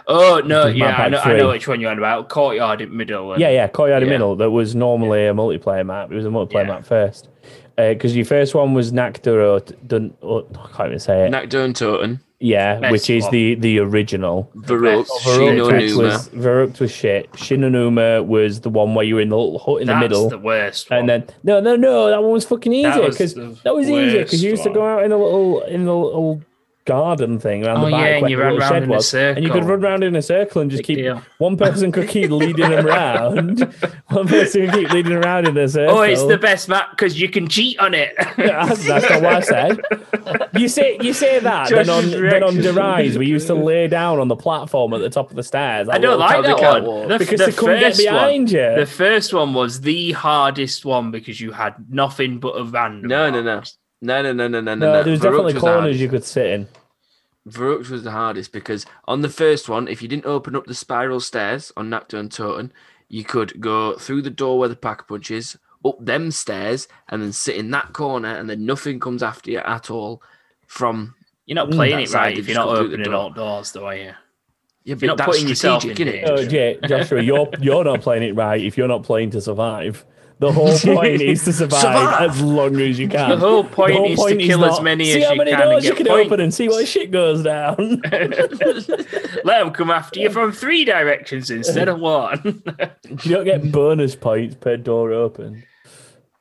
[0.06, 2.28] Oh no, yeah, I know, I know which one you're on about.
[2.28, 3.32] Courtyard in middle.
[3.32, 4.36] and- Yeah, yeah, Courtyard in Middle.
[4.36, 6.12] That was normally a multiplayer map.
[6.12, 6.74] It was a multiplayer Yeah.
[6.74, 7.28] map first.
[7.76, 11.32] Uh, because your first one was Nakduro, dun, oh, I can't even say it.
[11.32, 12.20] Nakdurn Toten.
[12.42, 13.32] Yeah, Best which is one.
[13.32, 14.50] the the original.
[14.56, 15.08] Verrückt.
[15.08, 15.96] best.
[15.96, 17.28] Was Verrückt was shit.
[17.36, 19.96] Shi No Numa was the one where you were in the little hut in That's
[19.96, 20.28] the middle.
[20.30, 21.00] the worst one.
[21.00, 23.90] And then no, no, no, that one was fucking easy That was because that was
[23.90, 26.40] easy because you used to go out in the little in the little
[26.90, 28.92] garden thing around Oh, the back yeah, and you the ran little round shed a
[28.92, 31.22] was, and you could run around in a circle and just Big keep deal.
[31.38, 33.60] one person could keep leading them around,
[34.08, 35.98] one person could keep leading around in a circle.
[35.98, 38.12] oh, it's the best map because you can cheat on it.
[38.36, 39.80] That's, that's not what I said.
[40.58, 41.68] You say you say that.
[41.70, 42.74] Then on Josh's then on reaction.
[42.74, 45.42] Der Riese, we used to lay down on the platform at the top of the
[45.44, 45.88] stairs.
[45.88, 47.08] I don't like that one.
[47.08, 48.74] The, because the they couldn't get first one- you.
[48.80, 53.08] The first one was the hardest one because you had nothing but a random.
[53.08, 53.62] No, no, no.
[54.02, 55.02] No, no, no, no, no, no, no.
[55.02, 56.00] there was definitely corners hardest.
[56.00, 56.68] you could sit in.
[57.48, 60.74] Verrückt was the hardest because on the first one, if you didn't open up the
[60.74, 62.70] spiral stairs on Nakdurn Toten,
[63.08, 67.22] you could go through the door where the pack punch is, up them stairs, and
[67.22, 70.22] then sit in that corner, and then nothing comes after you at all
[70.66, 71.14] from.
[71.46, 73.14] You're not playing that it right if you're not go through the opening door.
[73.14, 74.12] all doors, though, are you?
[74.84, 76.26] Yeah, You're not that's putting yourself in strategic, innit?
[76.26, 76.42] danger.
[76.42, 80.04] Oh, Jay, Joshua, you're you're not playing it right if you're not playing to survive.
[80.40, 82.30] The whole point is to survive, Survive.
[82.30, 83.28] as long as you can.
[83.30, 85.38] The whole point The whole is point to kill as many see as how you
[85.38, 86.26] many can and doors you can points.
[86.26, 87.76] open and see what shit goes down.
[89.44, 92.62] Let them come after you from three directions instead of one.
[93.22, 95.62] you don't get bonus points per door open.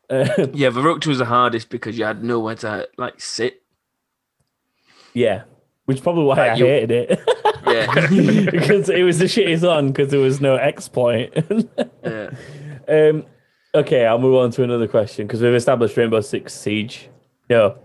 [0.09, 3.61] Uh, Yeah, Verrückt was the hardest because you had nowhere to like sit.
[5.13, 5.43] yeah,
[5.85, 7.19] which is probably why I you- hated it
[7.67, 8.07] Yeah,
[8.49, 11.33] because it was the shittiest one because there was no exploit.
[12.03, 12.29] yeah.
[12.87, 13.25] um,
[13.75, 17.09] okay, I'll move on to another question because we've established Rainbow Six Siege.
[17.49, 17.77] No,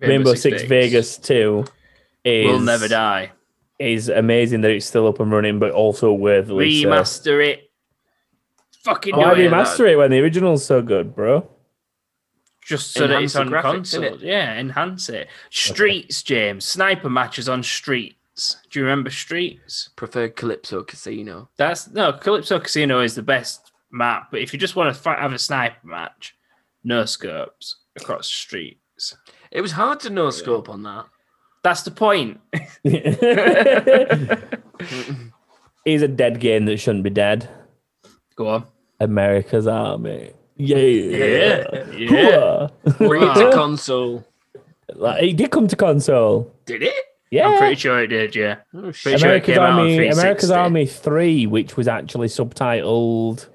[0.00, 1.64] Rainbow, Six, Vegas Two
[2.24, 3.32] is will never die.
[3.78, 6.90] is amazing that it's still up and running, but also worthily so.
[6.90, 7.70] Uh, remaster it.
[8.84, 9.50] Fucking Why do it.
[9.50, 11.48] remaster it when the original's so good, bro?
[12.64, 14.02] Just so that it's on graphics, console.
[14.02, 14.20] innit?
[14.20, 15.28] Yeah, enhance it.
[15.50, 16.66] Streets, James.
[16.66, 18.56] Sniper matches on Streets.
[18.70, 19.88] Do you remember Streets?
[19.96, 21.48] Preferred Calypso Casino.
[21.56, 25.18] That's no Calypso Casino is the best map, but if you just want to fight,
[25.18, 26.36] have a sniper match,
[26.84, 29.16] no scopes across streets.
[29.50, 31.06] It was hard to no scope on that.
[31.62, 32.40] That's the point.
[35.84, 37.48] is a dead game that shouldn't be dead.
[38.36, 38.66] Go on.
[39.00, 40.32] America's Army.
[40.56, 40.76] Yeah.
[40.76, 42.68] Yeah, yeah.
[42.84, 42.98] Hooah.
[42.98, 44.26] Bring it to console.
[44.94, 46.52] Like, it did come to console.
[46.66, 46.94] Did it?
[47.30, 47.48] Yeah.
[47.48, 48.34] I'm pretty sure it did.
[48.34, 48.56] Yeah.
[48.74, 49.02] Oh, shit.
[49.02, 53.48] Pretty sure it America's came out on Army, America's Army 3, which was actually subtitled.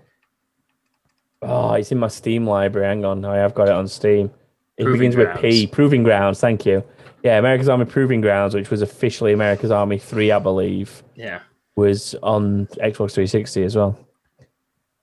[1.45, 2.87] Oh, it's in my Steam library.
[2.87, 3.23] Hang on.
[3.25, 4.31] I have got it on Steam.
[4.77, 5.67] It Proving begins with P.
[5.67, 6.39] Proving Grounds.
[6.39, 6.83] Thank you.
[7.23, 11.39] Yeah, America's Army Proving Grounds, which was officially America's Army 3, I believe, Yeah.
[11.75, 13.97] was on Xbox 360 as well.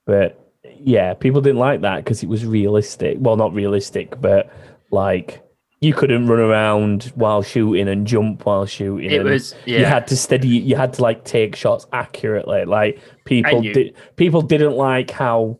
[0.06, 0.38] But
[0.78, 3.16] yeah, people didn't like that because it was realistic.
[3.20, 4.52] Well, not realistic, but
[4.90, 5.40] like
[5.80, 9.10] you couldn't run around while shooting and jump while shooting.
[9.10, 9.54] It was.
[9.64, 14.42] you had to steady you had to like take shots accurately like people did people
[14.42, 15.58] didn't like how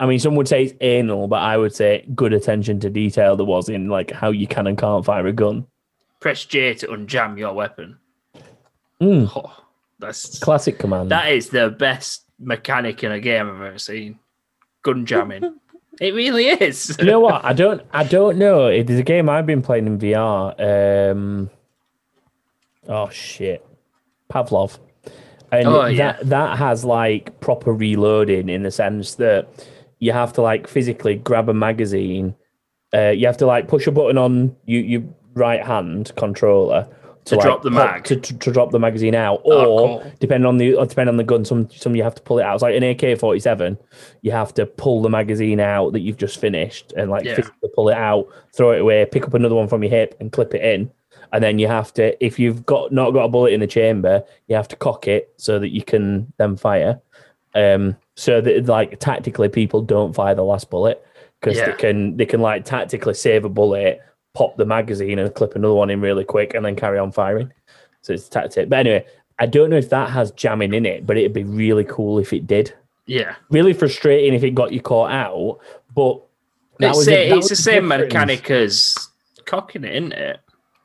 [0.00, 3.36] i mean some would say it's anal but i would say good attention to detail
[3.36, 5.66] there was in like how you can and can't fire a gun
[6.20, 7.98] Press J to unjam your weapon.
[9.00, 9.52] Mm, Oh,
[9.98, 14.20] that's classic command that is the best mechanic in a game I've ever seen.
[14.82, 15.56] Gun jamming.
[16.00, 16.96] it really is.
[17.00, 19.86] you know what i don't i don't know it is a game i've been playing
[19.86, 21.50] in vr um
[22.88, 23.64] oh shit
[24.30, 24.78] pavlov
[25.50, 26.12] and Oh, yeah.
[26.12, 29.48] that that has like proper reloading in the sense that
[30.02, 32.34] you have to like physically grab a magazine
[32.94, 35.02] uh, you have to like push a button on you your
[35.34, 36.86] right hand controller
[37.26, 38.02] To like, drop the mag.
[38.04, 40.12] to, to, to drop the magazine out or Oh, cool.
[40.18, 42.42] depending on the or depending on the gun some some you have to pull it
[42.42, 43.78] out it's like an AK-47
[44.22, 47.36] you have to pull the magazine out that you've just finished and like Yeah.
[47.36, 48.26] physically pull it out
[48.56, 50.90] throw it away pick up another one from your hip and clip it in
[51.32, 54.22] and then you have to if you've got not got a bullet in the chamber
[54.48, 57.00] you have to cock it so that you can then fire
[57.54, 61.04] um so that like tactically people don't fire the last bullet
[61.40, 64.00] because they can they can like tactically save a bullet
[64.34, 67.52] pop the magazine and clip another one in really quick and then carry on firing
[68.02, 69.04] so it's a tactic but anyway
[69.38, 72.32] I don't know if that has jamming in it, but it'd be really cool if
[72.32, 72.72] it did.
[73.06, 75.58] Yeah, Really frustrating if it got you caught out,
[75.96, 76.20] but
[76.78, 78.12] it's, a- it's the same difference.
[78.12, 79.08] mechanic as
[79.46, 80.38] cocking it, isn't it?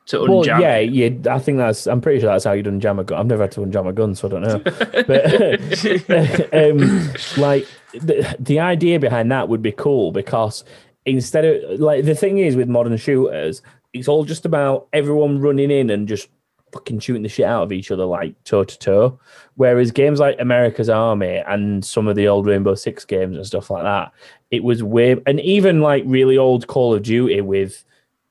[0.08, 1.10] To Well, yeah, yeah.
[1.30, 1.86] I think that's.
[1.86, 3.18] I'm pretty sure that's how you done jam a gun.
[3.20, 4.58] I've never had to unjam a gun, so I don't know.
[5.06, 10.64] But um, like the, the idea behind that would be cool because
[11.04, 13.60] instead of like the thing is with modern shooters,
[13.92, 16.28] it's all just about everyone running in and just
[16.72, 19.20] fucking shooting the shit out of each other like toe to toe.
[19.56, 23.70] Whereas games like America's Army and some of the old Rainbow Six games and stuff
[23.70, 24.12] like that,
[24.50, 27.84] it was way and even like really old Call of Duty with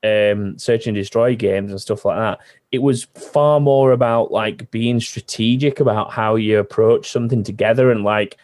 [0.03, 2.39] um search and destroy games and stuff like that
[2.71, 8.03] it was far more about like being strategic about how you approach something together and
[8.03, 8.37] like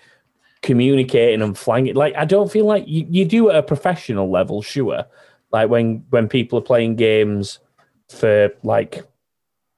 [0.64, 1.94] communicating and flanking.
[1.94, 5.06] Like i don't feel like you, you do at a professional level sure.
[5.52, 7.60] Like when when people are playing games
[8.10, 9.04] for like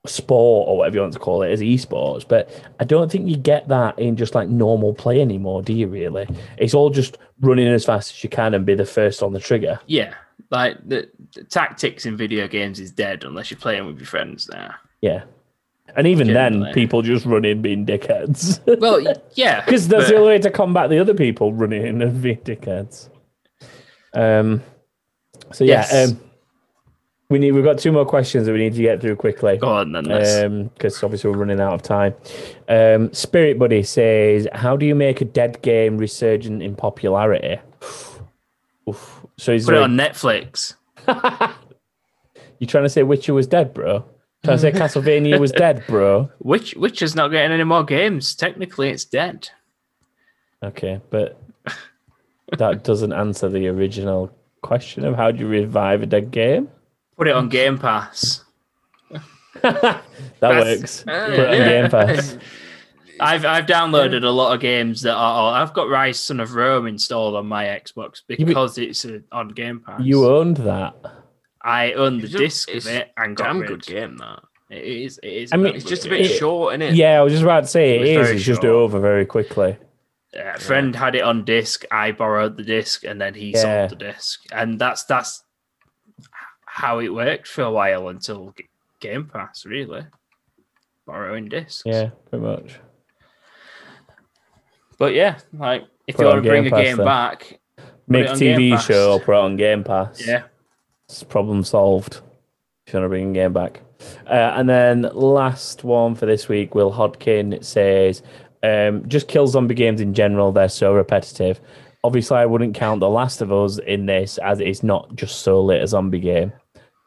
[0.05, 2.47] sport or whatever you want to call it as esports but
[2.79, 6.27] i don't think you get that in just like normal play anymore do you really?
[6.57, 9.39] It's all just running as fast as you can and be the first on the
[9.39, 9.79] trigger.
[9.87, 10.13] Yeah.
[10.51, 14.47] Like the, the tactics in video games is dead unless you're playing with your friends
[14.51, 14.75] now.
[15.01, 15.23] yeah
[15.95, 19.01] and even then people just run in being dickheads Well,
[19.35, 22.21] yeah, Because that's but- the only way to combat the other people running in and
[22.21, 23.09] being dickheads.
[24.13, 24.61] Um.
[25.51, 26.11] So yeah, Yes.
[26.11, 26.19] um,
[27.29, 27.51] we need.
[27.51, 29.57] We've got two more questions that we need to get through quickly.
[29.57, 30.05] Go on then.
[30.05, 32.13] let's- Um, because obviously we're running out of time.
[32.67, 37.59] Um, Spirit Buddy says, "How do you make a dead game resurgent in popularity?"
[38.89, 39.24] Oof.
[39.37, 40.75] So is Put there it on Netflix.
[42.59, 44.05] you trying to say Witcher was dead, bro?
[44.43, 46.29] Trying to say Castlevania was dead, bro?
[46.39, 48.35] Which which is not getting any more games.
[48.35, 49.49] Technically, it's dead.
[50.63, 51.39] Okay, but
[52.57, 54.31] that doesn't answer the original
[54.61, 56.69] question of how do you revive a dead game.
[57.17, 58.43] Put it on Game Pass.
[59.61, 60.03] That
[60.41, 61.03] That's- works.
[61.07, 61.67] Uh, Put it on.
[61.67, 62.37] Game Pass.
[63.19, 65.61] I've I've downloaded a lot of games that are.
[65.61, 69.79] I've got Ryse Son of Rome installed on my Xbox because it's uh, on Game
[69.85, 70.01] Pass.
[70.03, 70.95] You owned that.
[71.61, 73.67] I own the It's disc it's of it and got Damn rid.
[73.69, 74.41] good game that.
[74.69, 75.19] It is.
[75.23, 75.53] It is.
[75.53, 76.93] I mean, It's just a bit It- short, isn't it?
[76.95, 78.15] Yeah, I was just about to say It it was is.
[78.27, 78.71] very It's just short.
[78.73, 79.77] over very quickly.
[80.37, 81.85] A friend had it on disc.
[81.91, 83.87] I borrowed the disc, and then he Yeah.
[83.87, 85.43] sold the disc, and that's that's
[86.65, 88.67] how it worked for a while until G-
[88.99, 89.65] Game Pass.
[89.65, 90.05] Really,
[91.07, 91.83] borrowing discs.
[91.85, 92.79] Yeah, pretty much.
[94.97, 97.05] But yeah, like if Put you want to bring Game a Pass game then.
[97.05, 97.59] back,
[98.07, 100.25] Make a TV show, or put it on Game Pass.
[100.25, 100.43] yeah,
[101.09, 102.21] It's problem solved.
[102.87, 103.81] If you want to bring a game back.
[104.27, 108.21] Uh, and then last one for this week, Will Hodkin says,
[108.61, 110.51] um, just kill zombie games in general.
[110.51, 111.59] They're so repetitive.
[112.03, 115.79] Obviously, I wouldn't count The Last of Us in this as it's not just solely
[115.79, 116.53] a zombie game.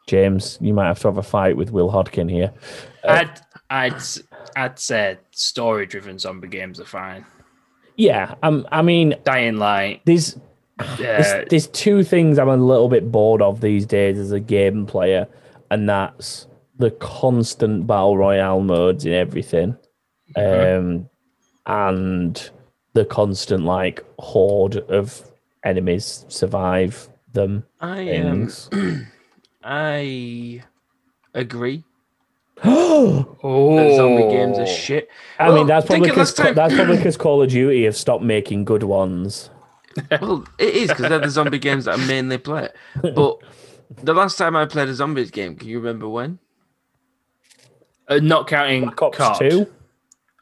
[0.07, 2.51] James, you might have to have a fight with Will Hodkin here.
[3.05, 4.01] I'd I'd
[4.57, 7.25] I'd say story driven zombie games are fine.
[7.99, 10.37] Yeah, um, I mean, Dying Light, there's
[10.79, 14.39] uh, there's, there's two things I'm a little bit bored of these days as a
[14.39, 15.27] game player,
[15.69, 16.47] and that's
[16.77, 19.75] the constant battle royale modes in everything,
[20.37, 21.09] um,
[21.65, 22.49] and
[22.93, 25.29] the constant like horde of
[25.65, 27.65] enemies survive them.
[27.81, 28.69] I um, things.
[29.61, 30.63] I
[31.33, 31.83] agree.
[32.65, 35.09] oh, that zombie games are shit.
[35.39, 37.95] I Well, mean that's think probably because time- that's probably because Call of Duty have
[37.95, 39.49] stopped making good ones.
[40.11, 42.69] Well, it is because they're the zombie games that I mainly play.
[43.01, 43.37] But
[44.03, 46.39] the last time I played a zombies game, can you remember when?
[48.07, 49.49] uh, not counting Black Ops COD.
[49.49, 49.67] Two,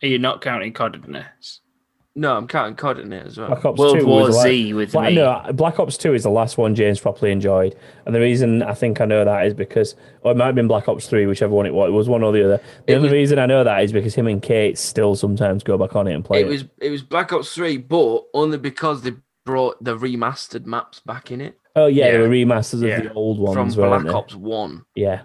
[0.03, 1.61] Are you not counting COD in this?
[2.19, 3.49] No, I'm counting COD in it as well.
[3.49, 5.15] Black Ops World 2 War was like- Z with Black, me.
[5.15, 7.75] no, Black Ops 2 is the last one James properly enjoyed.
[8.07, 9.93] And the reason I think I know that is because,
[10.23, 11.89] or it might have been Black Ops 3, whichever one it was.
[11.89, 12.61] It was one or the other.
[12.87, 15.61] The It only was- reason I know that is because him and Kate still sometimes
[15.63, 16.49] go back on it and play It it.
[16.49, 19.13] was it was Black Ops Three, but only because they
[19.45, 22.17] brought the remastered maps back in it oh, yeah, Yeah.
[22.17, 22.97] the remasters Yeah.
[22.97, 23.53] of the old ones.
[23.53, 24.11] from ones, Black weren't they?
[24.13, 24.85] Ops One.
[24.95, 25.21] Yeah.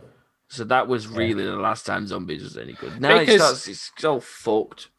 [0.49, 3.01] So that was really the last time zombies was any good.
[3.01, 4.90] Now Because- it starts, it's all fucked.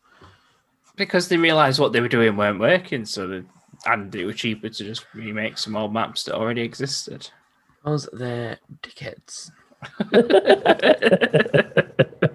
[0.95, 3.43] Because they realised what they were doing weren't working, so they,
[3.85, 7.29] and it was cheaper to just remake some old maps that already existed.
[7.83, 9.51] Because they're dickheads.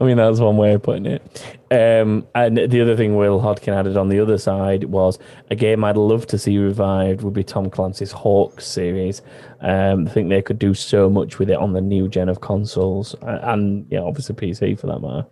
[0.00, 1.56] I mean, that's one way of putting it.
[1.70, 5.18] Um, and the other thing Will Hodkin added on the other side was
[5.50, 9.22] a game I'd love to see revived would be Tom Clancy's Hawks series.
[9.60, 12.42] Um, I think they could do so much with it on the new gen of
[12.42, 15.26] consoles uh, and, yeah, obviously PC for that matter.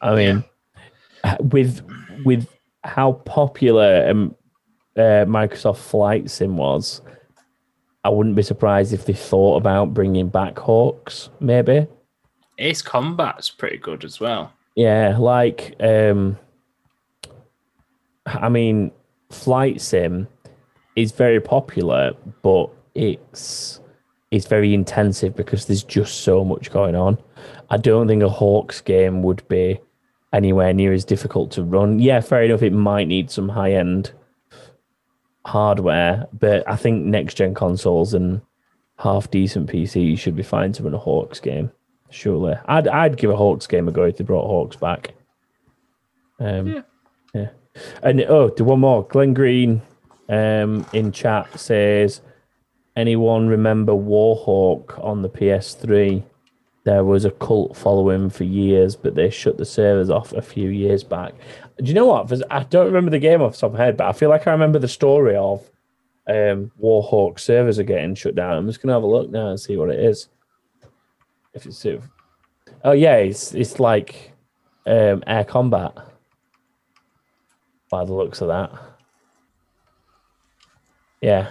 [0.00, 0.44] I mean,
[1.40, 1.82] with
[2.24, 2.48] with
[2.84, 4.34] how popular um,
[4.96, 7.02] uh, Microsoft Flight Sim was,
[8.04, 11.86] I wouldn't be surprised if they thought about bringing back Hawks, maybe.
[12.58, 14.52] Ace Combat's pretty good as well.
[14.76, 16.38] Yeah, like um
[18.26, 18.90] I mean,
[19.30, 20.26] flight sim
[20.96, 22.12] is very popular,
[22.42, 23.80] but it's
[24.30, 27.18] it's very intensive because there's just so much going on.
[27.70, 29.80] I don't think a Hawks game would be
[30.36, 31.98] anywhere near as difficult to run.
[31.98, 32.62] Yeah, fair enough.
[32.62, 34.12] It might need some high end
[35.46, 38.40] hardware, but I think next gen consoles and
[38.98, 41.70] half decent PCs should be fine to run a Hawks game.
[42.10, 45.14] Surely, I'd I'd give a Hawks game a go if they brought Hawks back.
[46.38, 46.82] Um, Yeah.
[47.34, 47.48] yeah.
[48.02, 49.04] And oh, do one more.
[49.06, 49.82] Glenn Green
[50.28, 52.20] um, in chat says,
[52.94, 56.22] anyone remember Warhawk on the PS3?
[56.86, 60.68] There was a cult following for years, but they shut the servers off a few
[60.68, 61.34] years back.
[61.78, 62.32] Do you know what?
[62.48, 64.46] I don't remember the game off the top of my head, but I feel like
[64.46, 65.68] I remember the story of
[66.28, 68.56] um, Warhawk servers are getting shut down.
[68.56, 70.28] I'm just gonna have a look now and see what it is.
[71.54, 72.08] If it's if-
[72.84, 74.30] oh yeah, it's it's like
[74.86, 75.92] um, air combat
[77.90, 78.70] by the looks of that.
[81.20, 81.50] Yeah,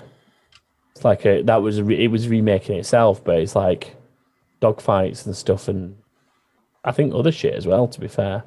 [0.96, 3.98] it's like a that was re- it was remaking itself, but it's like
[4.66, 5.96] dogfights and stuff, and
[6.84, 7.88] I think other shit as well.
[7.88, 8.44] To be fair,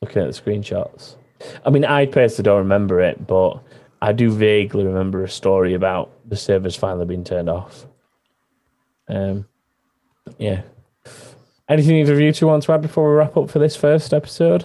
[0.00, 1.16] looking at the screenshots,
[1.64, 3.60] I mean, I personally don't remember it, but
[4.00, 7.86] I do vaguely remember a story about the servers finally being turned off.
[9.08, 9.46] Um,
[10.38, 10.62] yeah.
[11.68, 14.14] Anything either of you two want to add before we wrap up for this first
[14.14, 14.64] episode?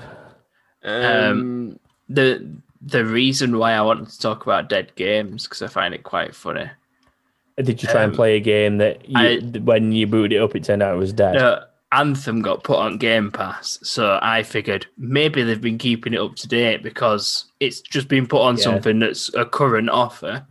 [0.83, 1.79] Um,
[2.09, 2.47] The
[2.85, 6.35] the reason why I wanted to talk about dead games because I find it quite
[6.35, 6.69] funny.
[7.57, 10.41] Did you try and Um, play a game that you, I- when you booted it
[10.41, 11.35] up, it turned out it was dead?
[11.35, 16.19] No, Anthem got put on Game Pass, so I figured maybe they've been keeping it
[16.19, 18.63] up to date because it's just been put on Yeah.
[18.63, 20.47] something that's a current offer.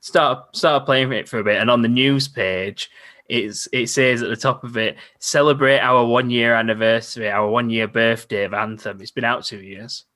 [0.00, 2.90] Start start playing it for a bit, and on the news page,
[3.28, 7.68] it's it says at the top of it, "Celebrate our one year anniversary, our one
[7.70, 10.06] year birthday of Anthem." It's been out two years.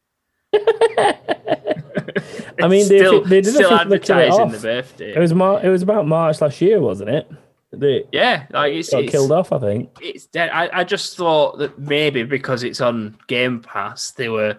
[2.63, 5.15] I mean, they- still, they did still officially kill it advertising the birthday.
[5.15, 7.31] It was Mar- It was about March last year, wasn't it?
[7.73, 9.91] They yeah, like it's, got it's killed off, I think.
[10.01, 10.51] it's dead.
[10.53, 14.57] I, I just thought that maybe because it's on Game Pass, they were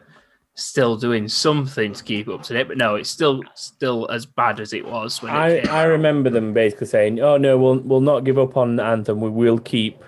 [0.55, 2.67] still doing something to keep up to date.
[2.67, 6.29] But no, it's still still as bad as it was when I, it I remember
[6.29, 9.21] them basically saying, "Oh no, we'll we'll not give up on Anthem.
[9.21, 10.03] We will keep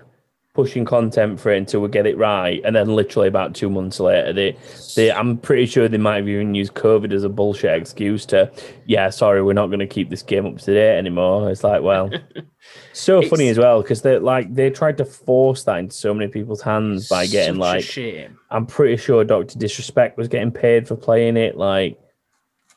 [0.58, 4.00] pushing content for it until we get it right." And then, literally about two months
[4.00, 4.58] later, they,
[4.96, 8.52] they I'm pretty sure they might have even used COVID as a bullshit excuse to,
[8.88, 11.84] "Yeah, sorry, we're not going to keep this game up to date anymore." It's like,
[11.84, 12.10] well,
[12.94, 16.30] so funny as well because they like they tried to force that into so many
[16.30, 17.84] people's hands by getting like.
[18.50, 21.56] I'm pretty sure Doctor Disrespect was getting paid for playing it.
[21.56, 22.00] Like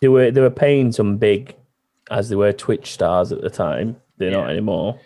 [0.00, 1.56] they were they were paying some big,
[2.10, 3.96] as they were Twitch stars at the time.
[4.18, 5.00] They're not anymore,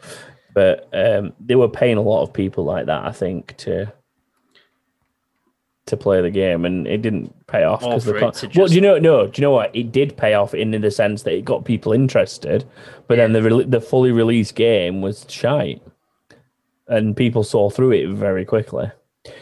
[0.55, 3.05] but um, they were paying a lot of people like that.
[3.05, 3.93] I think to
[5.87, 8.75] to play the game, and it didn't pay off because the con- to well, do
[8.75, 8.99] you know?
[8.99, 9.75] No, do you know what?
[9.75, 12.65] It did pay off in the sense that it got people interested,
[13.07, 15.83] but then the re- the fully released game was shite,
[16.89, 18.91] and people saw through it very quickly.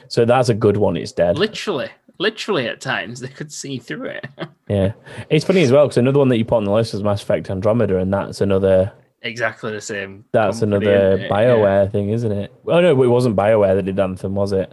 [0.09, 0.97] So that's a good one.
[0.97, 1.39] It's dead.
[1.39, 4.27] Literally, literally at times they could see through it.
[4.69, 4.93] Yeah,
[5.29, 7.23] it's funny as well because another one that you put on the list is Mass
[7.23, 8.91] Effect Andromeda, and that's another
[9.23, 10.25] exactly the same.
[10.33, 11.23] that's company, another isn't?
[11.23, 11.29] Yeah.
[11.29, 12.53] Bioware thing, isn't it?
[12.67, 14.73] Oh no, it wasn't Bioware that did Anthem, was it?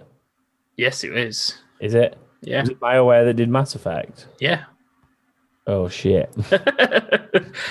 [0.78, 1.58] Yes, it is.
[1.80, 2.18] Is it?
[2.42, 4.28] Yeah, Was it Bioware that did Mass Effect?
[4.40, 4.64] yeah.
[5.68, 6.34] Oh shit!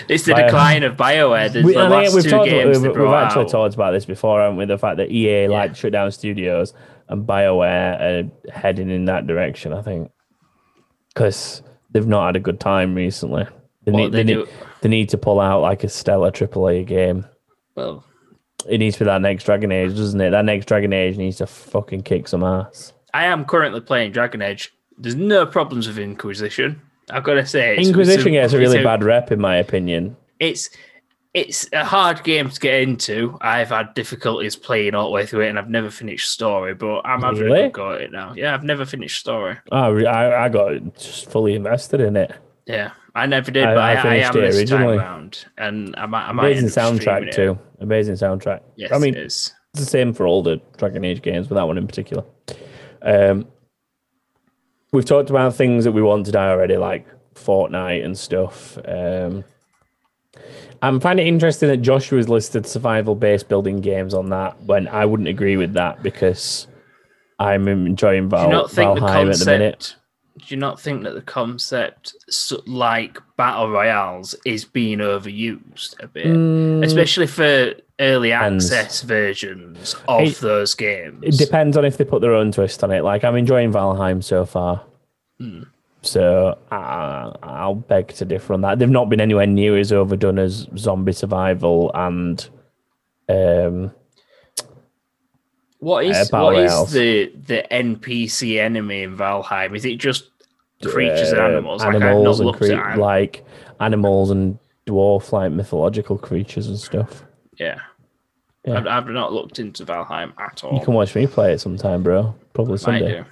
[0.09, 1.51] it's the Bio- decline of Bioware.
[1.53, 2.49] There's We, the last we've two talked.
[2.51, 3.49] games We've, we've actually out.
[3.51, 4.67] talked about this before, haven't we?
[4.67, 6.75] The fact that EA like shut down studios
[7.09, 9.73] and Bioware are heading in that direction.
[9.73, 10.13] I think
[11.13, 13.47] because they've not had a good time recently.
[13.85, 14.49] They need, they they, do- need,
[14.81, 17.27] they need to pull out like a stellar AAA game.
[17.75, 18.05] Well,
[18.69, 20.31] It needs to be that next Dragon Age, doesn't it?
[20.31, 22.93] That next Dragon Age needs to fucking kick some ass.
[23.15, 24.73] I am currently playing Dragon Age.
[24.99, 26.81] There's no problems with Inquisition.
[27.11, 30.17] I've got to say, it's, Inquisition gets a really bad rep, in my opinion.
[30.41, 30.71] It's
[31.35, 33.39] it's a hard game to get into.
[33.41, 36.75] I've had difficulties playing all the way through it, and I've never finished story.
[36.75, 37.61] But I'm having Really?
[37.61, 38.33] a good go at it now.
[38.35, 39.57] Yeah, I've never finished story.
[39.71, 42.33] Oh, re- I, I got just fully invested in it.
[42.67, 44.97] Yeah, I never did, I- but I, I I, finished am it originally.
[44.99, 47.59] round, and I might, I might Amazing end up streaming soundtrack too.
[47.81, 48.61] Amazing soundtrack.
[48.77, 49.53] Yes, I mean, it is.
[49.75, 52.25] it's the same for all the Dragon Age games, but that one in particular.
[53.03, 53.47] Um,
[54.93, 58.79] we've talked about things that we want to die already, like Fortnite and stuff.
[58.85, 59.45] Um,
[60.83, 65.29] I'm finding it interesting that Joshua's listed survival-based building games on that when I wouldn't
[65.29, 66.69] agree with that because
[67.41, 69.97] I'm enjoying Val- you not think the Valheim at the minute.
[70.39, 72.15] Do you not think that the concept,
[72.67, 80.21] like battle royales, is being overused a bit, Mm, especially for early access versions of
[80.23, 81.23] It- those games.
[81.23, 83.03] It depends on if they put their own twist on it.
[83.03, 84.83] Like I'm enjoying Valheim so far,
[85.41, 85.63] Hmm.
[86.03, 88.79] so uh, I'll beg to differ on that.
[88.79, 92.49] They've not been anywhere near as overdone as Zombie Survival and
[93.29, 93.91] um,
[95.79, 99.77] What is Uh, what is the the NPC enemy in Valheim?
[99.77, 100.31] Is it just
[100.83, 101.83] creatures and uh, animals?
[101.83, 103.45] Like, I've animals not and cre- like
[103.81, 107.25] animals and dwarf like mythological creatures and stuff.
[107.59, 107.81] yeah.
[108.67, 108.79] Yeah.
[108.79, 110.75] I've, I've not looked into Valheim at all.
[110.75, 112.35] You can watch me play it sometime, bro.
[112.53, 113.25] Probably Sunday.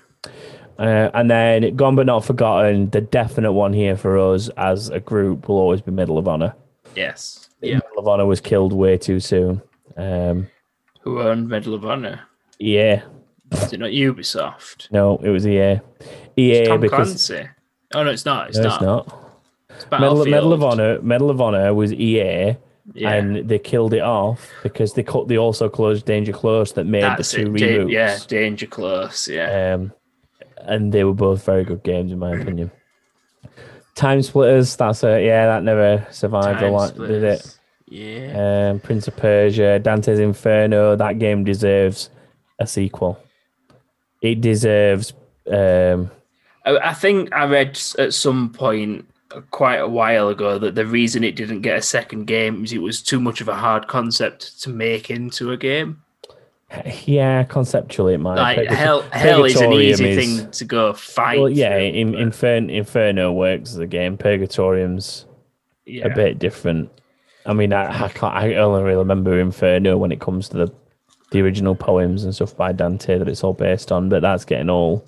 [0.78, 5.00] Uh, and then, gone but not forgotten, the definite one here for us as a
[5.00, 6.54] group will always be Medal of Honor.
[6.94, 7.48] Yes.
[7.60, 7.74] Yeah.
[7.74, 9.60] Medal of Honor was killed way too soon.
[9.96, 10.48] Um,
[11.00, 12.20] Who earned Medal of Honor?
[12.58, 13.02] Yeah,
[13.52, 14.90] Is it not Ubisoft?
[14.90, 15.80] no, it was EA.
[16.36, 17.48] EA Tom because Clancy.
[17.94, 18.48] Oh no, it's not.
[18.48, 18.72] It's no, not.
[18.74, 19.22] it's not.
[19.70, 21.00] It's Medal, Medal of Honor.
[21.02, 22.56] Medal of Honor was EA,
[22.94, 23.10] Yeah.
[23.12, 25.28] and they killed it off because they cut.
[25.28, 27.58] They also closed Danger Close that made That's the two it.
[27.58, 29.28] Da- yeah, Danger Close.
[29.28, 29.74] Yeah.
[29.74, 29.92] Um,
[30.58, 32.70] and they were both very good games in my opinion.
[33.94, 37.58] Time Splitters, that's a yeah, that never survived a Time lot, did it?
[37.88, 38.70] Yeah.
[38.72, 42.10] Um, Prince of Persia, Dante's Inferno, that game deserves
[42.58, 43.18] a sequel.
[44.22, 45.12] It deserves
[45.50, 46.10] um
[46.64, 49.06] I, I think I read at some point
[49.50, 52.78] quite a while ago that the reason it didn't get a second game is it
[52.78, 56.02] was too much of a hard concept to make into a game.
[57.04, 58.36] yeah, conceptually it might.
[58.36, 61.38] Like hell, hell is an easy is- thing to go fight.
[61.38, 64.16] Well, yeah, in, Infern- Inferno works as a game.
[64.16, 65.26] Purgatorium's
[65.84, 66.06] yeah.
[66.06, 66.90] a bit different.
[67.44, 68.34] I mean, I, I can't.
[68.34, 70.74] I only really remember Inferno when it comes to the
[71.36, 74.08] the original poems and stuff by Dante that it's all based on.
[74.08, 75.06] But that's getting all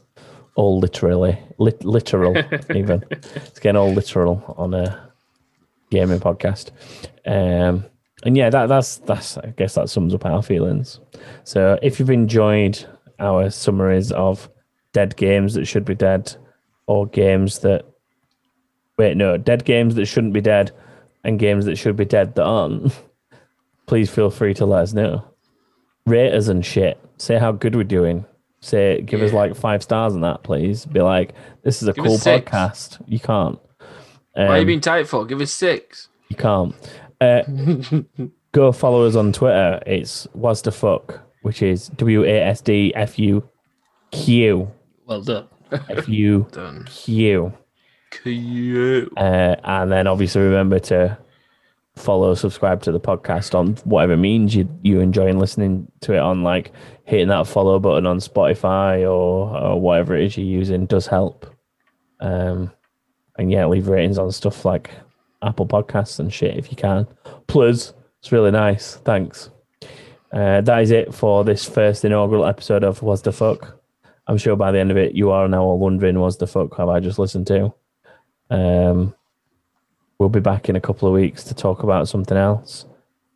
[0.56, 2.36] all literally lit, literal
[2.74, 3.02] even.
[3.10, 5.10] It's getting all literal on a
[5.90, 6.70] gaming podcast.
[7.26, 7.84] Um,
[8.24, 9.38] and yeah, that that's that's.
[9.38, 11.00] I guess that sums up our feelings.
[11.44, 12.84] So if you've enjoyed
[13.18, 14.50] our summaries of
[14.92, 16.36] dead games that should be dead,
[16.86, 17.86] or games that
[18.98, 20.72] wait no dead games that shouldn't be dead
[21.24, 22.92] and games that should be dead that aren't,
[23.86, 25.24] please feel free to let us know.
[26.08, 26.98] Rate us and shit.
[27.18, 28.24] Say how good we're doing.
[28.60, 30.84] Say give us like five stars on that, please.
[30.86, 33.00] Be like, this is a Give cool podcast.
[33.06, 33.58] You can't.
[34.34, 35.24] Why are you Um, being tight for?
[35.24, 36.08] Give us six.
[36.28, 36.74] you can't.
[37.20, 37.42] Uh,
[38.52, 39.80] go follow us on Twitter.
[39.86, 43.48] It's was the fuck, which is W A S D F U
[44.12, 44.70] Q
[45.06, 45.46] Well done.
[45.70, 46.84] F U Done.
[46.88, 47.52] Q.
[48.10, 49.12] Cute.
[49.16, 51.18] Uh, and then obviously remember to
[51.98, 56.42] follow, subscribe to the podcast on whatever means you you enjoying listening to it on,
[56.42, 56.72] like
[57.04, 61.46] hitting that follow button on Spotify or, or whatever it is you're using does help.
[62.20, 62.72] Um,
[63.38, 64.90] and yeah, leave ratings on stuff like
[65.42, 67.06] Apple Podcasts and shit if you can.
[67.46, 68.96] Plus, it's really nice.
[68.96, 69.50] Thanks.
[70.32, 73.78] Uh, that is it for this first inaugural episode of Was the Fuck.
[74.28, 76.76] I'm sure by the end of it, you are now all wondering, was the fuck
[76.76, 77.72] have I just listened to?
[78.50, 79.14] Um,
[80.18, 82.86] we'll be back in a couple of weeks to talk about something else.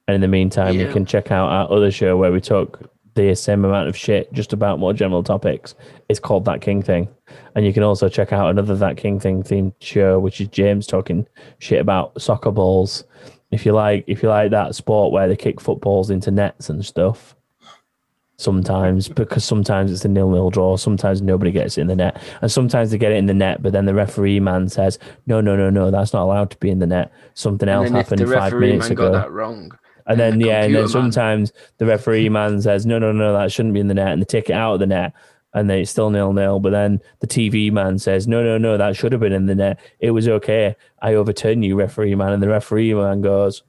[0.09, 3.35] And in the meantime, you can check out our other show where we talk the
[3.35, 5.75] same amount of shit, just about more general topics.
[6.09, 7.09] It's called That King Thing.
[7.55, 10.87] And you can also check out another That King Thing themed show, which is James
[10.87, 11.27] talking
[11.59, 13.05] shit about soccer balls.
[13.51, 16.85] If you like, if you like that sport where they kick footballs into nets and
[16.85, 17.37] stuff,
[18.43, 22.51] sometimes because sometimes it's a nil-nil draw sometimes nobody gets it in the net and
[22.51, 25.57] sometimes they get it in the net but then the referee man says no no
[25.57, 27.13] no no that's not allowed to be in the net.
[27.35, 29.13] Something else And then if happened five minutes ago.
[29.13, 29.71] that wrong,
[30.07, 33.13] and then the yeah and then computer man- sometimes the referee man says no no
[33.13, 35.13] no that shouldn't be in the net and they take it out of the net
[35.55, 38.97] and then it's still nil-nil but then the tv man says no no no that
[38.97, 39.79] should have been in the net.
[40.01, 40.75] It was okay.
[41.01, 43.63] I overturn you referee man and the referee man goes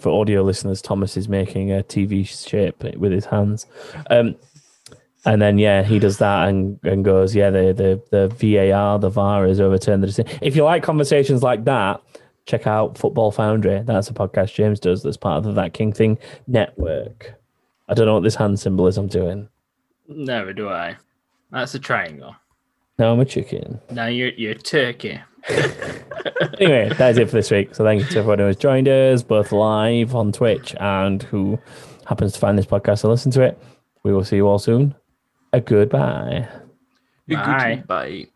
[0.00, 3.66] for audio listeners, Thomas is making a TV shape with his hands.
[4.08, 4.36] Um,
[5.26, 9.10] and then yeah, he does that and, and goes, yeah, the, the the VAR, the
[9.10, 10.38] VAR has overturned the decision.
[10.40, 12.00] If you like conversations like that,
[12.46, 13.82] check out Football Foundry.
[13.82, 15.02] That's a podcast James does.
[15.02, 17.34] That's part of the That King Thing network.
[17.88, 18.96] I don't know what this hand symbol is.
[18.96, 19.48] I'm doing.
[20.08, 20.96] Never do I.
[21.50, 22.34] That's a triangle.
[22.98, 23.80] No, I'm a chicken.
[23.90, 25.20] Now you're you're turkey.
[26.58, 27.74] anyway, that's it for this week.
[27.74, 31.58] So thank you to everyone who has joined us, both live on Twitch and who
[32.06, 33.58] happens to find this podcast and listen to it.
[34.02, 34.94] We will see you all soon.
[35.52, 36.48] A goodbye.
[37.26, 37.74] you Bye.
[37.76, 38.26] good bye.